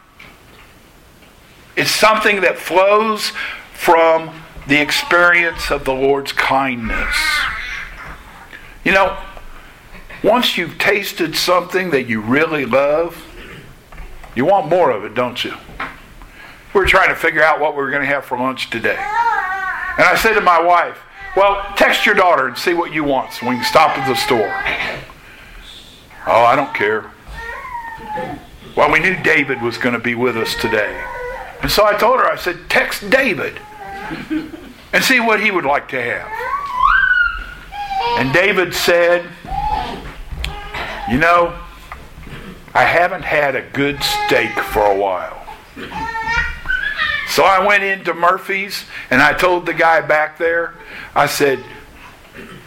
It's 1.76 1.90
something 1.90 2.42
that 2.42 2.58
flows 2.58 3.32
from 3.72 4.30
the 4.68 4.80
experience 4.80 5.70
of 5.70 5.84
the 5.84 5.92
Lord's 5.92 6.32
kindness. 6.32 7.16
You 8.84 8.92
know, 8.92 9.18
once 10.22 10.56
you've 10.56 10.78
tasted 10.78 11.34
something 11.34 11.90
that 11.90 12.04
you 12.04 12.20
really 12.20 12.64
love, 12.64 13.22
you 14.34 14.44
want 14.44 14.68
more 14.68 14.90
of 14.90 15.04
it, 15.04 15.14
don't 15.14 15.42
you? 15.44 15.54
We 16.72 16.80
were 16.80 16.86
trying 16.86 17.08
to 17.08 17.14
figure 17.14 17.42
out 17.42 17.60
what 17.60 17.76
we 17.76 17.82
were 17.82 17.90
going 17.90 18.02
to 18.02 18.08
have 18.08 18.24
for 18.24 18.36
lunch 18.36 18.68
today. 18.70 18.96
And 18.96 20.04
I 20.04 20.16
said 20.20 20.34
to 20.34 20.40
my 20.40 20.60
wife, 20.60 20.98
Well, 21.36 21.64
text 21.76 22.04
your 22.04 22.16
daughter 22.16 22.48
and 22.48 22.58
see 22.58 22.74
what 22.74 22.92
you 22.92 23.04
want 23.04 23.32
so 23.32 23.48
we 23.48 23.54
can 23.54 23.64
stop 23.64 23.96
at 23.96 24.08
the 24.08 24.16
store. 24.16 24.52
Oh, 26.26 26.44
I 26.44 26.56
don't 26.56 26.74
care. 26.74 27.10
Well, 28.76 28.90
we 28.90 28.98
knew 28.98 29.16
David 29.22 29.62
was 29.62 29.78
going 29.78 29.92
to 29.92 30.00
be 30.00 30.16
with 30.16 30.36
us 30.36 30.54
today. 30.56 31.00
And 31.62 31.70
so 31.70 31.86
I 31.86 31.94
told 31.94 32.18
her, 32.18 32.26
I 32.26 32.36
said, 32.36 32.58
text 32.68 33.08
David 33.08 33.60
and 34.92 35.04
see 35.04 35.20
what 35.20 35.40
he 35.40 35.50
would 35.50 35.64
like 35.64 35.88
to 35.90 36.02
have. 36.02 36.28
And 38.18 38.32
David 38.32 38.74
said, 38.74 39.26
You 41.08 41.18
know, 41.18 41.56
I 42.74 42.82
haven't 42.82 43.22
had 43.22 43.54
a 43.54 43.62
good 43.62 44.02
steak 44.02 44.50
for 44.58 44.84
a 44.84 44.96
while. 44.96 45.40
So 47.28 47.44
I 47.44 47.64
went 47.64 47.84
into 47.84 48.14
Murphy's 48.14 48.84
and 49.10 49.22
I 49.22 49.32
told 49.32 49.66
the 49.66 49.74
guy 49.74 50.00
back 50.00 50.38
there, 50.38 50.74
I 51.14 51.26
said, 51.26 51.62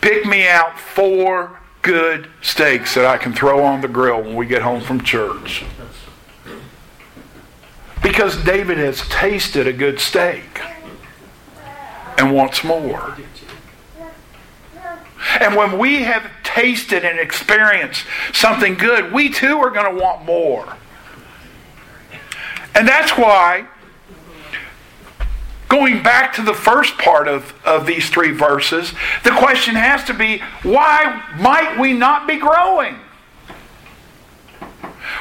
pick 0.01 0.25
me 0.25 0.47
out 0.47 0.79
four 0.79 1.59
good 1.81 2.27
steaks 2.41 2.95
that 2.95 3.05
I 3.05 3.17
can 3.17 3.33
throw 3.33 3.63
on 3.63 3.81
the 3.81 3.87
grill 3.87 4.21
when 4.21 4.35
we 4.35 4.45
get 4.45 4.61
home 4.61 4.81
from 4.81 5.01
church. 5.03 5.63
Because 8.01 8.41
David 8.43 8.77
has 8.77 9.07
tasted 9.09 9.67
a 9.67 9.73
good 9.73 9.99
steak 9.99 10.61
and 12.17 12.33
wants 12.33 12.63
more. 12.63 13.17
And 15.39 15.55
when 15.55 15.77
we 15.77 16.03
have 16.03 16.29
tasted 16.43 17.03
and 17.03 17.19
experienced 17.19 18.05
something 18.33 18.75
good, 18.75 19.11
we 19.11 19.29
too 19.29 19.57
are 19.59 19.69
going 19.69 19.95
to 19.95 20.01
want 20.01 20.25
more. 20.25 20.75
And 22.73 22.87
that's 22.87 23.11
why, 23.11 23.67
going 25.67 26.03
back 26.03 26.33
to 26.33 26.41
the 26.41 26.53
first 26.53 26.97
part 26.97 27.27
of, 27.27 27.53
of 27.65 27.85
these 27.85 28.09
three 28.09 28.31
verses, 28.31 28.93
the 29.23 29.31
question 29.31 29.75
has 29.75 30.03
to 30.05 30.13
be 30.13 30.39
why 30.63 31.23
might 31.39 31.79
we 31.79 31.93
not 31.93 32.27
be 32.27 32.37
growing? 32.37 32.95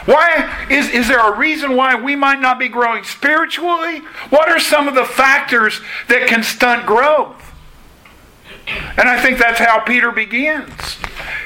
Why 0.05 0.66
is, 0.71 0.88
is 0.90 1.09
there 1.09 1.33
a 1.33 1.37
reason 1.37 1.77
why 1.77 1.95
we 1.97 2.14
might 2.14 2.40
not 2.40 2.59
be 2.59 2.69
growing 2.69 3.05
spiritually? 3.05 4.01
What 4.31 4.49
are 4.49 4.61
some 4.61 4.87
of 4.88 4.95
the 4.95 5.05
factors 5.05 5.81
that 6.09 6.29
can 6.29 6.42
stunt 6.42 6.87
growth? 6.87 7.45
And 8.66 9.09
I 9.09 9.20
think 9.20 9.38
that's 9.38 9.59
how 9.59 9.81
Peter 9.81 10.11
begins. 10.11 10.98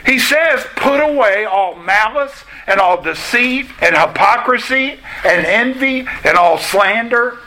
He 0.07 0.19
says, 0.19 0.67
Put 0.77 1.01
away 1.01 1.45
all 1.45 1.75
malice 1.75 2.45
and 2.67 2.81
all 2.81 3.03
deceit 3.03 3.67
and 3.81 3.97
hypocrisy 3.97 4.99
and 5.25 5.47
envy 5.47 6.07
and 6.25 6.37
all 6.37 6.59
slander. 6.59 7.39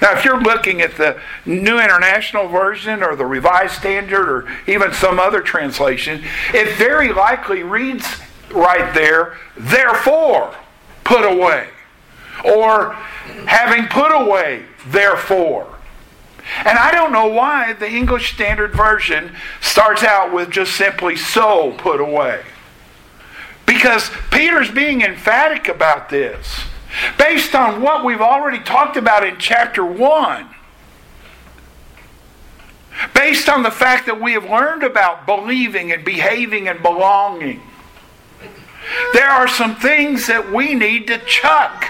Now, 0.00 0.16
if 0.16 0.24
you're 0.24 0.40
looking 0.40 0.80
at 0.80 0.96
the 0.96 1.20
New 1.44 1.80
International 1.80 2.46
Version 2.48 3.02
or 3.02 3.16
the 3.16 3.26
Revised 3.26 3.74
Standard 3.74 4.28
or 4.28 4.48
even 4.66 4.92
some 4.92 5.18
other 5.18 5.40
translation, 5.40 6.22
it 6.54 6.76
very 6.76 7.12
likely 7.12 7.62
reads 7.62 8.06
right 8.52 8.94
there, 8.94 9.36
therefore, 9.56 10.54
put 11.02 11.24
away. 11.24 11.68
Or 12.44 12.92
having 13.46 13.86
put 13.88 14.10
away, 14.10 14.64
therefore. 14.86 15.77
And 16.64 16.78
I 16.78 16.90
don't 16.90 17.12
know 17.12 17.26
why 17.26 17.74
the 17.74 17.88
English 17.88 18.34
Standard 18.34 18.74
Version 18.74 19.34
starts 19.60 20.02
out 20.02 20.32
with 20.32 20.50
just 20.50 20.74
simply 20.74 21.16
so 21.16 21.72
put 21.72 22.00
away. 22.00 22.42
Because 23.66 24.10
Peter's 24.30 24.70
being 24.70 25.02
emphatic 25.02 25.68
about 25.68 26.08
this. 26.08 26.60
Based 27.18 27.54
on 27.54 27.82
what 27.82 28.04
we've 28.04 28.20
already 28.20 28.60
talked 28.60 28.96
about 28.96 29.26
in 29.26 29.36
chapter 29.38 29.84
1. 29.84 30.48
Based 33.14 33.48
on 33.48 33.62
the 33.62 33.70
fact 33.70 34.06
that 34.06 34.20
we 34.20 34.32
have 34.32 34.44
learned 34.44 34.82
about 34.82 35.26
believing 35.26 35.92
and 35.92 36.04
behaving 36.04 36.66
and 36.66 36.82
belonging. 36.82 37.60
There 39.12 39.28
are 39.28 39.46
some 39.46 39.76
things 39.76 40.26
that 40.28 40.50
we 40.50 40.74
need 40.74 41.06
to 41.08 41.18
chuck. 41.18 41.86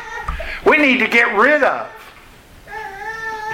We 0.66 0.78
need 0.78 0.98
to 0.98 1.06
get 1.06 1.34
rid 1.36 1.62
of. 1.62 1.88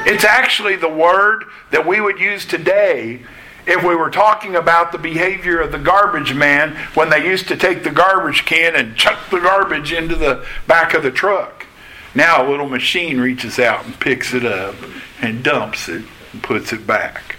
It's 0.06 0.24
actually 0.24 0.76
the 0.76 0.88
word 0.88 1.44
that 1.70 1.86
we 1.86 2.00
would 2.00 2.18
use 2.18 2.44
today 2.44 3.22
if 3.66 3.82
we 3.82 3.96
were 3.96 4.10
talking 4.10 4.56
about 4.56 4.92
the 4.92 4.98
behavior 4.98 5.60
of 5.60 5.72
the 5.72 5.78
garbage 5.78 6.34
man 6.34 6.76
when 6.92 7.08
they 7.08 7.26
used 7.26 7.48
to 7.48 7.56
take 7.56 7.82
the 7.82 7.90
garbage 7.90 8.44
can 8.44 8.76
and 8.76 8.96
chuck 8.96 9.18
the 9.30 9.40
garbage 9.40 9.92
into 9.92 10.14
the 10.14 10.44
back 10.66 10.92
of 10.92 11.02
the 11.02 11.10
truck. 11.10 11.66
Now 12.14 12.46
a 12.46 12.48
little 12.48 12.68
machine 12.68 13.18
reaches 13.18 13.58
out 13.58 13.86
and 13.86 13.98
picks 13.98 14.34
it 14.34 14.44
up 14.44 14.74
and 15.22 15.42
dumps 15.42 15.88
it 15.88 16.04
and 16.32 16.42
puts 16.42 16.72
it 16.72 16.86
back. 16.86 17.36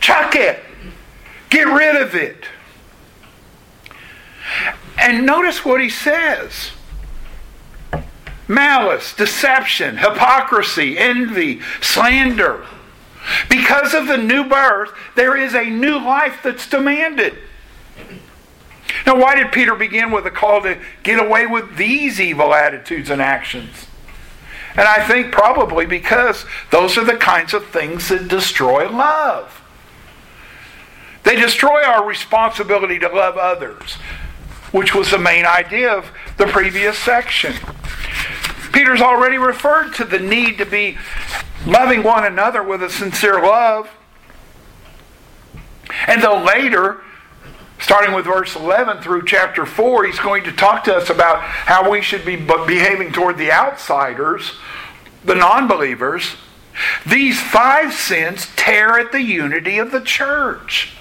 Chuck 0.00 0.34
it. 0.34 0.60
Get 1.50 1.66
rid 1.66 2.00
of 2.00 2.14
it. 2.14 2.44
And 4.96 5.26
notice 5.26 5.64
what 5.64 5.82
he 5.82 5.90
says 5.90 6.70
malice, 8.50 9.14
deception, 9.14 9.96
hypocrisy, 9.96 10.98
envy, 10.98 11.60
slander. 11.80 12.66
Because 13.48 13.94
of 13.94 14.08
the 14.08 14.16
new 14.16 14.44
birth, 14.44 14.92
there 15.14 15.36
is 15.36 15.54
a 15.54 15.64
new 15.64 15.98
life 15.98 16.40
that's 16.42 16.68
demanded. 16.68 17.38
Now, 19.06 19.18
why 19.18 19.36
did 19.36 19.52
Peter 19.52 19.74
begin 19.74 20.10
with 20.10 20.26
a 20.26 20.30
call 20.30 20.62
to 20.62 20.78
get 21.02 21.24
away 21.24 21.46
with 21.46 21.76
these 21.76 22.20
evil 22.20 22.52
attitudes 22.52 23.08
and 23.08 23.22
actions? 23.22 23.86
And 24.70 24.86
I 24.86 25.06
think 25.06 25.32
probably 25.32 25.86
because 25.86 26.44
those 26.70 26.98
are 26.98 27.04
the 27.04 27.16
kinds 27.16 27.54
of 27.54 27.66
things 27.66 28.08
that 28.08 28.28
destroy 28.28 28.88
love. 28.88 29.62
They 31.22 31.36
destroy 31.36 31.82
our 31.84 32.04
responsibility 32.04 32.98
to 32.98 33.08
love 33.08 33.36
others, 33.36 33.94
which 34.72 34.94
was 34.94 35.10
the 35.10 35.18
main 35.18 35.44
idea 35.44 35.92
of 35.92 36.10
the 36.36 36.46
previous 36.46 36.98
section. 36.98 37.54
Peter's 38.72 39.00
already 39.00 39.38
referred 39.38 39.94
to 39.94 40.04
the 40.04 40.18
need 40.18 40.58
to 40.58 40.66
be 40.66 40.96
loving 41.66 42.02
one 42.02 42.24
another 42.24 42.62
with 42.62 42.82
a 42.82 42.90
sincere 42.90 43.40
love. 43.40 43.90
And 46.06 46.22
though 46.22 46.42
later, 46.42 47.02
starting 47.80 48.14
with 48.14 48.26
verse 48.26 48.54
11 48.54 49.02
through 49.02 49.24
chapter 49.24 49.66
4, 49.66 50.04
he's 50.04 50.18
going 50.18 50.44
to 50.44 50.52
talk 50.52 50.84
to 50.84 50.94
us 50.94 51.10
about 51.10 51.40
how 51.40 51.90
we 51.90 52.00
should 52.00 52.24
be 52.24 52.36
behaving 52.36 53.12
toward 53.12 53.38
the 53.38 53.50
outsiders, 53.50 54.52
the 55.24 55.34
non 55.34 55.66
believers, 55.66 56.36
these 57.06 57.40
five 57.40 57.92
sins 57.92 58.48
tear 58.56 58.98
at 58.98 59.12
the 59.12 59.22
unity 59.22 59.78
of 59.78 59.90
the 59.90 60.00
church. 60.00 60.94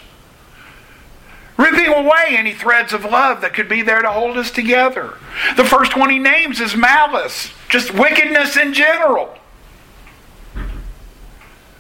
Ripping 1.60 1.88
away 1.88 2.38
any 2.38 2.54
threads 2.54 2.94
of 2.94 3.04
love 3.04 3.42
that 3.42 3.54
could 3.54 3.68
be 3.68 3.82
there 3.82 4.02
to 4.02 4.10
hold 4.10 4.38
us 4.38 4.50
together. 4.50 5.16
The 5.58 5.66
first 5.66 5.98
one 5.98 6.10
he 6.10 6.18
names 6.18 6.62
is 6.62 6.74
malice. 6.74 7.52
just 7.68 7.94
wickedness 7.94 8.56
in 8.56 8.74
general. 8.74 9.38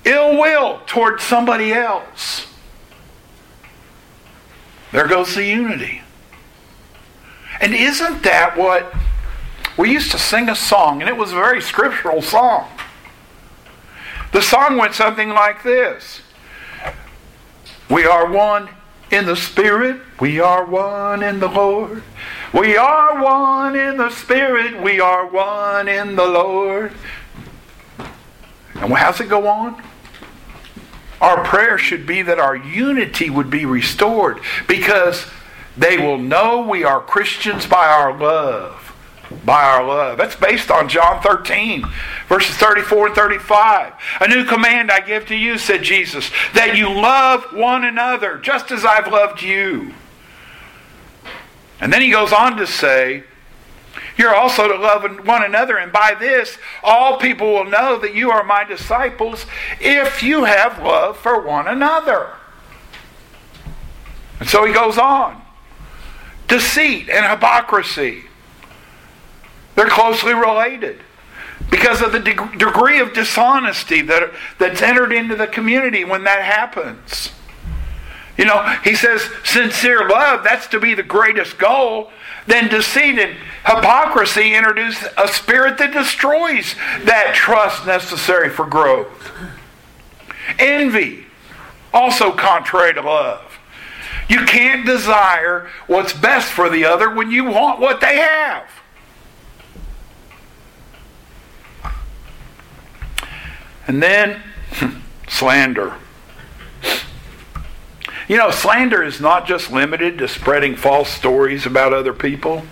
Ill 0.03 0.37
will 0.37 0.81
towards 0.85 1.23
somebody 1.23 1.71
else. 1.71 2.47
There 4.91 5.07
goes 5.07 5.33
the 5.33 5.45
unity. 5.45 6.01
And 7.61 7.73
isn't 7.73 8.23
that 8.23 8.57
what 8.57 8.93
we 9.77 9.93
used 9.93 10.11
to 10.11 10.19
sing 10.19 10.49
a 10.49 10.57
song, 10.57 10.99
and 11.01 11.09
it 11.09 11.15
was 11.15 11.31
a 11.31 11.35
very 11.35 11.61
scriptural 11.61 12.21
song. 12.21 12.69
The 14.33 14.41
song 14.41 14.75
went 14.75 14.93
something 14.93 15.29
like 15.29 15.63
this 15.63 16.19
We 17.89 18.03
are 18.03 18.29
one 18.29 18.67
in 19.11 19.25
the 19.25 19.35
Spirit, 19.35 20.01
we 20.19 20.39
are 20.39 20.65
one 20.65 21.23
in 21.23 21.39
the 21.39 21.47
Lord. 21.47 22.03
We 22.53 22.77
are 22.77 23.21
one 23.21 23.75
in 23.75 23.97
the 23.97 24.09
Spirit, 24.09 24.81
we 24.81 24.99
are 24.99 25.25
one 25.27 25.87
in 25.87 26.15
the 26.15 26.25
Lord. 26.25 26.91
And 28.75 28.93
how's 28.93 29.19
it 29.19 29.29
go 29.29 29.47
on? 29.47 29.81
Our 31.21 31.43
prayer 31.43 31.77
should 31.77 32.05
be 32.05 32.21
that 32.21 32.39
our 32.39 32.55
unity 32.55 33.29
would 33.29 33.49
be 33.49 33.65
restored 33.65 34.39
because 34.67 35.25
they 35.75 35.97
will 35.97 36.17
know 36.17 36.61
we 36.61 36.83
are 36.83 37.01
Christians 37.01 37.65
by 37.65 37.87
our 37.87 38.17
love. 38.17 38.78
By 39.45 39.63
our 39.63 39.83
love. 39.83 40.17
That's 40.17 40.35
based 40.35 40.71
on 40.71 40.89
John 40.89 41.21
13, 41.21 41.85
verses 42.27 42.55
34 42.55 43.07
and 43.07 43.15
35. 43.15 43.93
A 44.21 44.27
new 44.27 44.43
command 44.43 44.91
I 44.91 45.01
give 45.01 45.27
to 45.27 45.35
you, 45.35 45.57
said 45.57 45.83
Jesus, 45.83 46.31
that 46.53 46.75
you 46.75 46.89
love 46.91 47.45
one 47.53 47.83
another 47.83 48.37
just 48.37 48.71
as 48.71 48.83
I've 48.83 49.11
loved 49.11 49.41
you. 49.41 49.93
And 51.79 51.93
then 51.93 52.01
he 52.01 52.09
goes 52.09 52.33
on 52.33 52.57
to 52.57 52.67
say, 52.67 53.23
You're 54.17 54.35
also 54.35 54.67
to 54.67 54.75
love 54.75 55.03
one 55.25 55.43
another, 55.43 55.77
and 55.77 55.91
by 55.91 56.15
this 56.19 56.57
all 56.83 57.17
people 57.17 57.53
will 57.53 57.65
know 57.65 57.99
that 57.99 58.15
you 58.15 58.31
are 58.31 58.43
my 58.43 58.63
disciples 58.63 59.45
if 59.79 60.23
you 60.23 60.45
have 60.45 60.81
love 60.81 61.17
for 61.17 61.41
one 61.41 61.67
another. 61.67 62.31
And 64.39 64.49
so 64.49 64.65
he 64.65 64.73
goes 64.73 64.97
on. 64.97 65.41
Deceit 66.47 67.09
and 67.09 67.29
hypocrisy. 67.29 68.23
They're 69.79 69.87
closely 69.87 70.33
related 70.33 70.99
because 71.71 72.01
of 72.01 72.11
the 72.11 72.19
de- 72.19 72.57
degree 72.57 72.99
of 72.99 73.13
dishonesty 73.13 74.01
that, 74.01 74.33
that's 74.57 74.81
entered 74.81 75.13
into 75.13 75.37
the 75.37 75.47
community 75.47 76.03
when 76.03 76.25
that 76.25 76.41
happens. 76.41 77.31
You 78.37 78.43
know, 78.43 78.61
he 78.83 78.93
says 78.93 79.29
sincere 79.45 80.09
love, 80.09 80.43
that's 80.43 80.67
to 80.67 80.81
be 80.81 80.95
the 80.95 81.03
greatest 81.03 81.57
goal. 81.57 82.11
Then 82.45 82.67
deceit 82.67 83.19
and 83.19 83.37
hypocrisy 83.65 84.53
introduce 84.53 85.01
a 85.17 85.29
spirit 85.29 85.77
that 85.77 85.93
destroys 85.93 86.75
that 87.05 87.31
trust 87.33 87.85
necessary 87.85 88.49
for 88.49 88.65
growth. 88.65 89.31
Envy, 90.59 91.23
also 91.93 92.33
contrary 92.33 92.95
to 92.95 93.01
love. 93.01 93.57
You 94.27 94.43
can't 94.43 94.85
desire 94.85 95.69
what's 95.87 96.11
best 96.11 96.51
for 96.51 96.69
the 96.69 96.83
other 96.83 97.09
when 97.09 97.31
you 97.31 97.45
want 97.45 97.79
what 97.79 98.01
they 98.01 98.17
have. 98.17 98.69
And 103.89 104.03
then 104.03 104.43
slander. 105.27 105.95
You 108.27 108.37
know, 108.37 108.51
slander 108.51 109.01
is 109.01 109.19
not 109.19 109.47
just 109.47 109.71
limited 109.71 110.19
to 110.19 110.27
spreading 110.27 110.75
false 110.75 111.09
stories 111.09 111.65
about 111.65 111.91
other 111.91 112.13
people. 112.13 112.67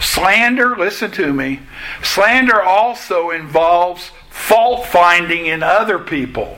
Slander, 0.00 0.74
listen 0.74 1.10
to 1.10 1.34
me, 1.34 1.60
slander 2.02 2.62
also 2.62 3.28
involves 3.28 4.10
fault 4.30 4.86
finding 4.86 5.44
in 5.44 5.62
other 5.62 5.98
people. 5.98 6.56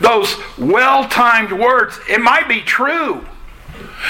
Those 0.00 0.34
well 0.58 1.08
timed 1.08 1.52
words, 1.52 2.00
it 2.08 2.20
might 2.20 2.48
be 2.48 2.62
true, 2.62 3.24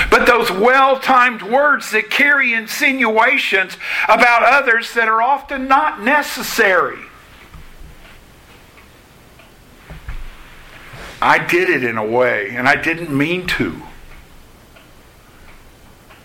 but 0.09 0.27
those 0.27 0.51
well 0.51 0.99
timed 0.99 1.43
words 1.43 1.91
that 1.91 2.09
carry 2.09 2.55
insinuations 2.55 3.77
about 4.09 4.45
others 4.45 4.95
that 4.95 5.09
are 5.09 5.21
often 5.21 5.69
not 5.69 6.01
necessary. 6.01 7.01
I 11.25 11.39
did 11.39 11.71
it 11.71 11.83
in 11.83 11.97
a 11.97 12.05
way, 12.05 12.51
and 12.51 12.69
I 12.69 12.77
didn't 12.77 13.09
mean 13.09 13.47
to. 13.47 13.81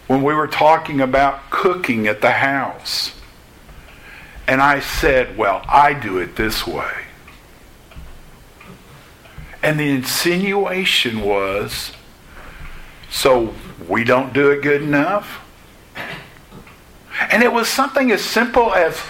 When 0.08 0.24
we 0.24 0.34
were 0.34 0.46
talking 0.46 1.00
about 1.00 1.50
cooking 1.50 2.06
at 2.06 2.20
the 2.20 2.32
house, 2.32 3.14
and 4.46 4.62
I 4.62 4.82
said, 4.82 5.38
Well, 5.38 5.64
I 5.70 5.94
do 5.94 6.18
it 6.18 6.36
this 6.36 6.68
way. 6.68 6.92
And 9.64 9.80
the 9.80 9.90
insinuation 9.90 11.22
was, 11.22 11.94
So 13.10 13.54
we 13.88 14.04
don't 14.04 14.34
do 14.34 14.52
it 14.52 14.62
good 14.62 14.82
enough? 14.82 15.40
And 17.32 17.42
it 17.42 17.54
was 17.54 17.70
something 17.70 18.12
as 18.12 18.22
simple 18.22 18.74
as 18.74 19.02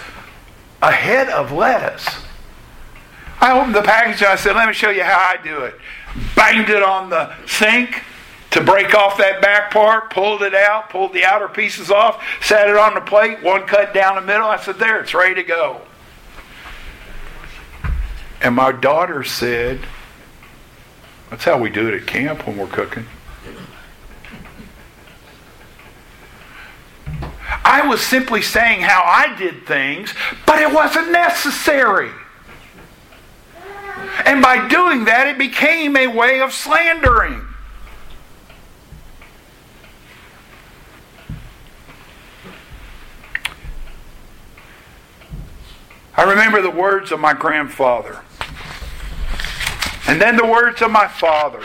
a 0.80 0.92
head 0.92 1.28
of 1.28 1.50
lettuce 1.50 2.08
I 3.40 3.58
opened 3.58 3.74
the 3.74 3.82
package 3.82 4.20
and 4.22 4.30
I 4.30 4.36
said, 4.36 4.54
Let 4.54 4.68
me 4.68 4.74
show 4.74 4.90
you 4.90 5.02
how 5.02 5.18
I 5.18 5.42
do 5.42 5.60
it. 5.64 5.74
Banged 6.36 6.68
it 6.68 6.82
on 6.82 7.08
the 7.10 7.34
sink 7.46 8.02
to 8.50 8.60
break 8.60 8.94
off 8.94 9.16
that 9.18 9.40
back 9.40 9.70
part, 9.70 10.10
pulled 10.10 10.42
it 10.42 10.54
out, 10.54 10.90
pulled 10.90 11.12
the 11.12 11.24
outer 11.24 11.48
pieces 11.48 11.90
off, 11.90 12.22
sat 12.42 12.68
it 12.68 12.76
on 12.76 12.94
the 12.94 13.00
plate, 13.00 13.42
one 13.42 13.66
cut 13.66 13.94
down 13.94 14.16
the 14.16 14.20
middle. 14.20 14.46
I 14.46 14.58
said, 14.58 14.78
There, 14.78 15.00
it's 15.00 15.14
ready 15.14 15.36
to 15.36 15.42
go. 15.42 15.80
And 18.42 18.54
my 18.54 18.72
daughter 18.72 19.24
said, 19.24 19.80
That's 21.30 21.44
how 21.44 21.58
we 21.58 21.70
do 21.70 21.88
it 21.88 22.02
at 22.02 22.06
camp 22.06 22.46
when 22.46 22.58
we're 22.58 22.66
cooking. 22.66 23.06
I 27.64 27.86
was 27.86 28.00
simply 28.00 28.42
saying 28.42 28.80
how 28.80 29.02
I 29.04 29.36
did 29.36 29.66
things, 29.66 30.14
but 30.46 30.60
it 30.60 30.72
wasn't 30.72 31.12
necessary. 31.12 32.10
And 34.30 34.40
by 34.40 34.68
doing 34.68 35.06
that, 35.06 35.26
it 35.26 35.38
became 35.38 35.96
a 35.96 36.06
way 36.06 36.40
of 36.40 36.52
slandering. 36.52 37.44
I 46.16 46.22
remember 46.22 46.62
the 46.62 46.70
words 46.70 47.10
of 47.10 47.18
my 47.18 47.34
grandfather. 47.34 48.20
And 50.06 50.22
then 50.22 50.36
the 50.36 50.46
words 50.46 50.80
of 50.80 50.92
my 50.92 51.08
father. 51.08 51.64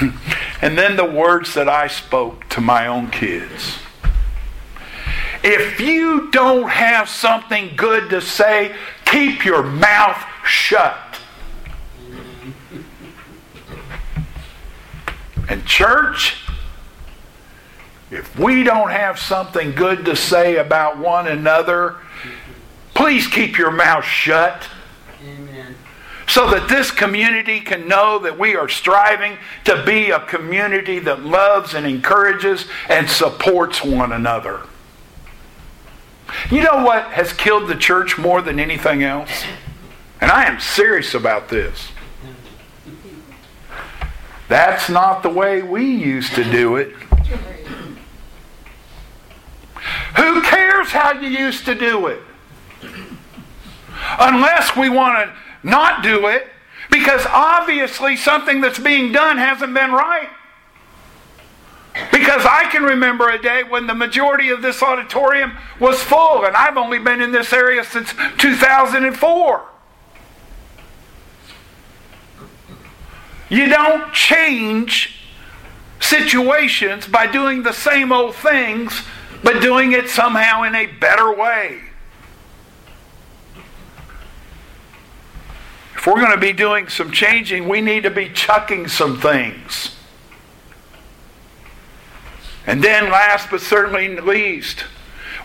and 0.60 0.76
then 0.76 0.96
the 0.96 1.04
words 1.04 1.54
that 1.54 1.68
I 1.68 1.86
spoke 1.86 2.48
to 2.48 2.60
my 2.60 2.88
own 2.88 3.12
kids. 3.12 3.78
If 5.44 5.78
you 5.78 6.28
don't 6.32 6.68
have 6.68 7.08
something 7.08 7.76
good 7.76 8.10
to 8.10 8.20
say, 8.20 8.74
keep 9.04 9.44
your 9.44 9.62
mouth 9.62 10.20
shut. 10.46 11.18
And, 15.48 15.64
church, 15.64 16.36
if 18.10 18.38
we 18.38 18.62
don't 18.62 18.90
have 18.90 19.18
something 19.18 19.72
good 19.72 20.04
to 20.04 20.16
say 20.16 20.56
about 20.56 20.98
one 20.98 21.28
another, 21.28 21.96
please 22.94 23.26
keep 23.26 23.58
your 23.58 23.70
mouth 23.70 24.04
shut. 24.04 24.68
Amen. 25.24 25.74
So 26.28 26.50
that 26.50 26.68
this 26.68 26.90
community 26.90 27.60
can 27.60 27.86
know 27.86 28.18
that 28.20 28.38
we 28.38 28.56
are 28.56 28.68
striving 28.68 29.38
to 29.64 29.84
be 29.84 30.10
a 30.10 30.20
community 30.20 30.98
that 31.00 31.22
loves 31.22 31.74
and 31.74 31.86
encourages 31.86 32.66
and 32.88 33.08
supports 33.08 33.84
one 33.84 34.12
another. 34.12 34.62
You 36.50 36.62
know 36.62 36.84
what 36.84 37.04
has 37.12 37.32
killed 37.32 37.68
the 37.68 37.76
church 37.76 38.18
more 38.18 38.42
than 38.42 38.58
anything 38.58 39.02
else? 39.02 39.44
And 40.20 40.30
I 40.30 40.44
am 40.44 40.60
serious 40.60 41.14
about 41.14 41.48
this. 41.48 41.90
That's 44.48 44.88
not 44.88 45.22
the 45.22 45.30
way 45.30 45.62
we 45.62 45.84
used 45.84 46.34
to 46.36 46.44
do 46.44 46.76
it. 46.76 46.92
Who 50.16 50.42
cares 50.42 50.88
how 50.88 51.12
you 51.12 51.28
used 51.28 51.64
to 51.66 51.74
do 51.74 52.06
it? 52.06 52.20
Unless 54.18 54.76
we 54.76 54.88
want 54.88 55.28
to 55.28 55.34
not 55.62 56.02
do 56.02 56.28
it, 56.28 56.48
because 56.90 57.26
obviously 57.26 58.16
something 58.16 58.60
that's 58.60 58.78
being 58.78 59.12
done 59.12 59.36
hasn't 59.36 59.74
been 59.74 59.92
right. 59.92 60.28
Because 62.12 62.44
I 62.44 62.68
can 62.70 62.82
remember 62.82 63.28
a 63.28 63.40
day 63.40 63.64
when 63.64 63.86
the 63.86 63.94
majority 63.94 64.50
of 64.50 64.62
this 64.62 64.82
auditorium 64.82 65.52
was 65.80 66.00
full, 66.02 66.44
and 66.44 66.54
I've 66.54 66.76
only 66.76 66.98
been 66.98 67.20
in 67.20 67.32
this 67.32 67.52
area 67.52 67.82
since 67.84 68.12
2004. 68.38 69.66
You 73.48 73.66
don't 73.66 74.12
change 74.12 75.20
situations 76.00 77.06
by 77.06 77.26
doing 77.26 77.62
the 77.62 77.72
same 77.72 78.12
old 78.12 78.34
things 78.34 79.02
but 79.42 79.60
doing 79.60 79.92
it 79.92 80.08
somehow 80.08 80.64
in 80.64 80.74
a 80.74 80.86
better 80.86 81.32
way. 81.32 81.80
If 85.94 86.06
we're 86.06 86.20
going 86.20 86.32
to 86.32 86.40
be 86.40 86.52
doing 86.52 86.88
some 86.88 87.10
changing, 87.10 87.68
we 87.68 87.80
need 87.80 88.02
to 88.02 88.10
be 88.10 88.28
chucking 88.28 88.88
some 88.88 89.20
things. 89.20 89.94
And 92.66 92.82
then, 92.82 93.10
last 93.10 93.50
but 93.50 93.60
certainly 93.60 94.20
least, 94.20 94.84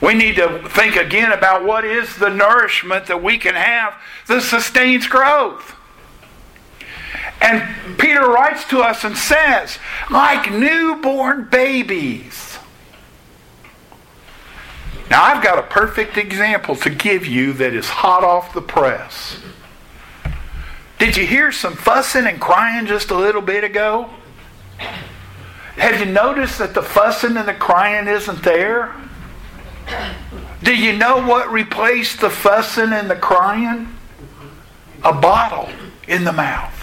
we 0.01 0.15
need 0.15 0.35
to 0.37 0.67
think 0.69 0.95
again 0.95 1.31
about 1.31 1.63
what 1.63 1.85
is 1.85 2.15
the 2.15 2.29
nourishment 2.29 3.05
that 3.05 3.21
we 3.21 3.37
can 3.37 3.53
have 3.53 3.93
that 4.27 4.41
sustains 4.41 5.07
growth. 5.07 5.75
And 7.41 7.97
Peter 7.97 8.21
writes 8.21 8.65
to 8.69 8.81
us 8.81 9.03
and 9.03 9.17
says, 9.17 9.79
like 10.09 10.51
newborn 10.51 11.47
babies. 11.49 12.59
Now, 15.09 15.23
I've 15.23 15.43
got 15.43 15.59
a 15.59 15.63
perfect 15.63 16.17
example 16.17 16.75
to 16.77 16.89
give 16.89 17.25
you 17.25 17.51
that 17.53 17.73
is 17.73 17.89
hot 17.89 18.23
off 18.23 18.53
the 18.53 18.61
press. 18.61 19.39
Did 20.99 21.17
you 21.17 21.25
hear 21.25 21.51
some 21.51 21.75
fussing 21.75 22.27
and 22.27 22.39
crying 22.39 22.85
just 22.85 23.11
a 23.11 23.17
little 23.17 23.41
bit 23.41 23.63
ago? 23.63 24.09
Have 25.75 25.99
you 25.99 26.05
noticed 26.05 26.59
that 26.59 26.73
the 26.73 26.83
fussing 26.83 27.35
and 27.37 27.47
the 27.47 27.53
crying 27.53 28.07
isn't 28.07 28.43
there? 28.43 28.95
Do 30.63 30.75
you 30.75 30.95
know 30.95 31.25
what 31.25 31.51
replaced 31.51 32.21
the 32.21 32.29
fussing 32.29 32.93
and 32.93 33.09
the 33.09 33.15
crying? 33.15 33.89
A 35.03 35.11
bottle 35.11 35.69
in 36.07 36.23
the 36.23 36.31
mouth. 36.31 36.80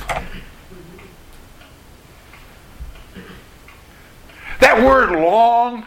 That 4.60 4.84
word 4.84 5.12
long 5.12 5.86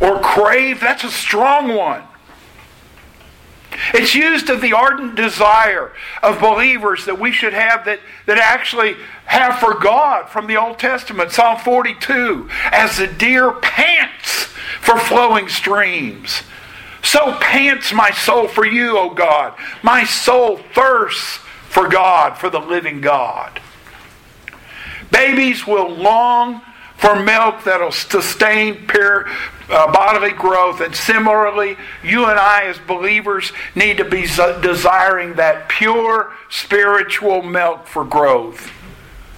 or 0.00 0.20
crave, 0.20 0.80
that's 0.80 1.04
a 1.04 1.10
strong 1.10 1.74
one. 1.74 2.02
It's 3.94 4.14
used 4.14 4.50
of 4.50 4.60
the 4.60 4.74
ardent 4.74 5.14
desire 5.14 5.92
of 6.22 6.40
believers 6.40 7.06
that 7.06 7.18
we 7.18 7.32
should 7.32 7.54
have 7.54 7.84
that, 7.86 8.00
that 8.26 8.38
actually 8.38 8.96
have 9.24 9.58
for 9.58 9.74
God 9.74 10.28
from 10.28 10.46
the 10.46 10.56
Old 10.56 10.78
Testament. 10.78 11.32
Psalm 11.32 11.58
42 11.58 12.48
As 12.70 12.98
the 12.98 13.06
deer 13.06 13.52
pants 13.52 14.44
for 14.80 14.98
flowing 14.98 15.48
streams, 15.48 16.42
so 17.02 17.36
pants 17.40 17.92
my 17.92 18.10
soul 18.10 18.46
for 18.46 18.64
you, 18.64 18.96
O 18.96 19.10
God. 19.10 19.54
My 19.82 20.04
soul 20.04 20.58
thirsts 20.74 21.38
for 21.68 21.88
God, 21.88 22.38
for 22.38 22.48
the 22.48 22.60
living 22.60 23.00
God. 23.00 23.60
Babies 25.10 25.66
will 25.66 25.90
long 25.90 26.62
for 27.02 27.16
milk 27.16 27.64
that'll 27.64 27.90
sustain 27.90 28.86
pure, 28.86 29.26
uh, 29.68 29.92
bodily 29.92 30.30
growth. 30.30 30.80
And 30.80 30.94
similarly, 30.94 31.76
you 32.04 32.26
and 32.26 32.38
I, 32.38 32.66
as 32.66 32.78
believers, 32.78 33.52
need 33.74 33.96
to 33.96 34.04
be 34.04 34.22
desiring 34.22 35.34
that 35.34 35.68
pure 35.68 36.32
spiritual 36.48 37.42
milk 37.42 37.88
for 37.88 38.04
growth, 38.04 38.70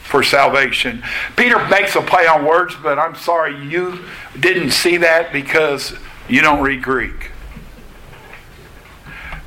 for 0.03 0.23
salvation. 0.23 1.03
Peter 1.37 1.67
makes 1.69 1.97
a 1.97 2.03
play 2.03 2.27
on 2.27 2.45
words, 2.45 2.75
but 2.83 2.99
I'm 2.99 3.15
sorry 3.15 3.67
you 3.67 4.01
didn't 4.39 4.73
see 4.73 4.99
that 4.99 5.33
because 5.33 5.95
you 6.29 6.43
don't 6.43 6.63
read 6.63 6.83
Greek. 6.83 7.31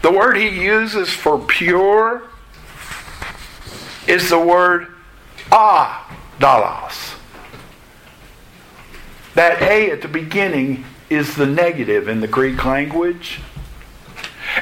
The 0.01 0.11
word 0.11 0.37
he 0.37 0.49
uses 0.49 1.11
for 1.11 1.37
pure 1.37 2.23
is 4.07 4.31
the 4.31 4.39
word 4.39 4.87
ah, 5.51 6.17
dalos. 6.39 7.16
That 9.37 9.61
A 9.61 9.91
at 9.91 10.01
the 10.01 10.07
beginning 10.07 10.83
is 11.11 11.35
the 11.35 11.45
negative 11.45 12.07
in 12.07 12.21
the 12.21 12.27
Greek 12.27 12.65
language. 12.65 13.39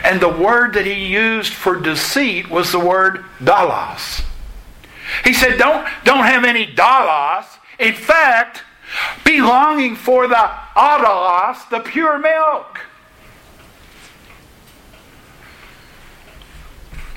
And 0.04 0.20
the 0.20 0.28
word 0.28 0.74
that 0.74 0.86
he 0.86 1.06
used 1.06 1.54
for 1.54 1.80
deceit 1.80 2.50
was 2.50 2.74
the 2.74 2.80
word 2.80 3.24
dalos. 3.40 4.22
He 5.24 5.32
said, 5.32 5.58
don't, 5.58 5.88
don't 6.04 6.26
have 6.26 6.44
any 6.44 6.68
dalos. 6.68 7.46
In 7.80 7.94
fact, 7.94 8.64
be 9.24 9.40
longing 9.40 9.96
for 9.96 10.28
the 10.28 10.52
adalos, 10.76 11.70
the 11.70 11.80
pure 11.80 12.20
milk. 12.20 12.82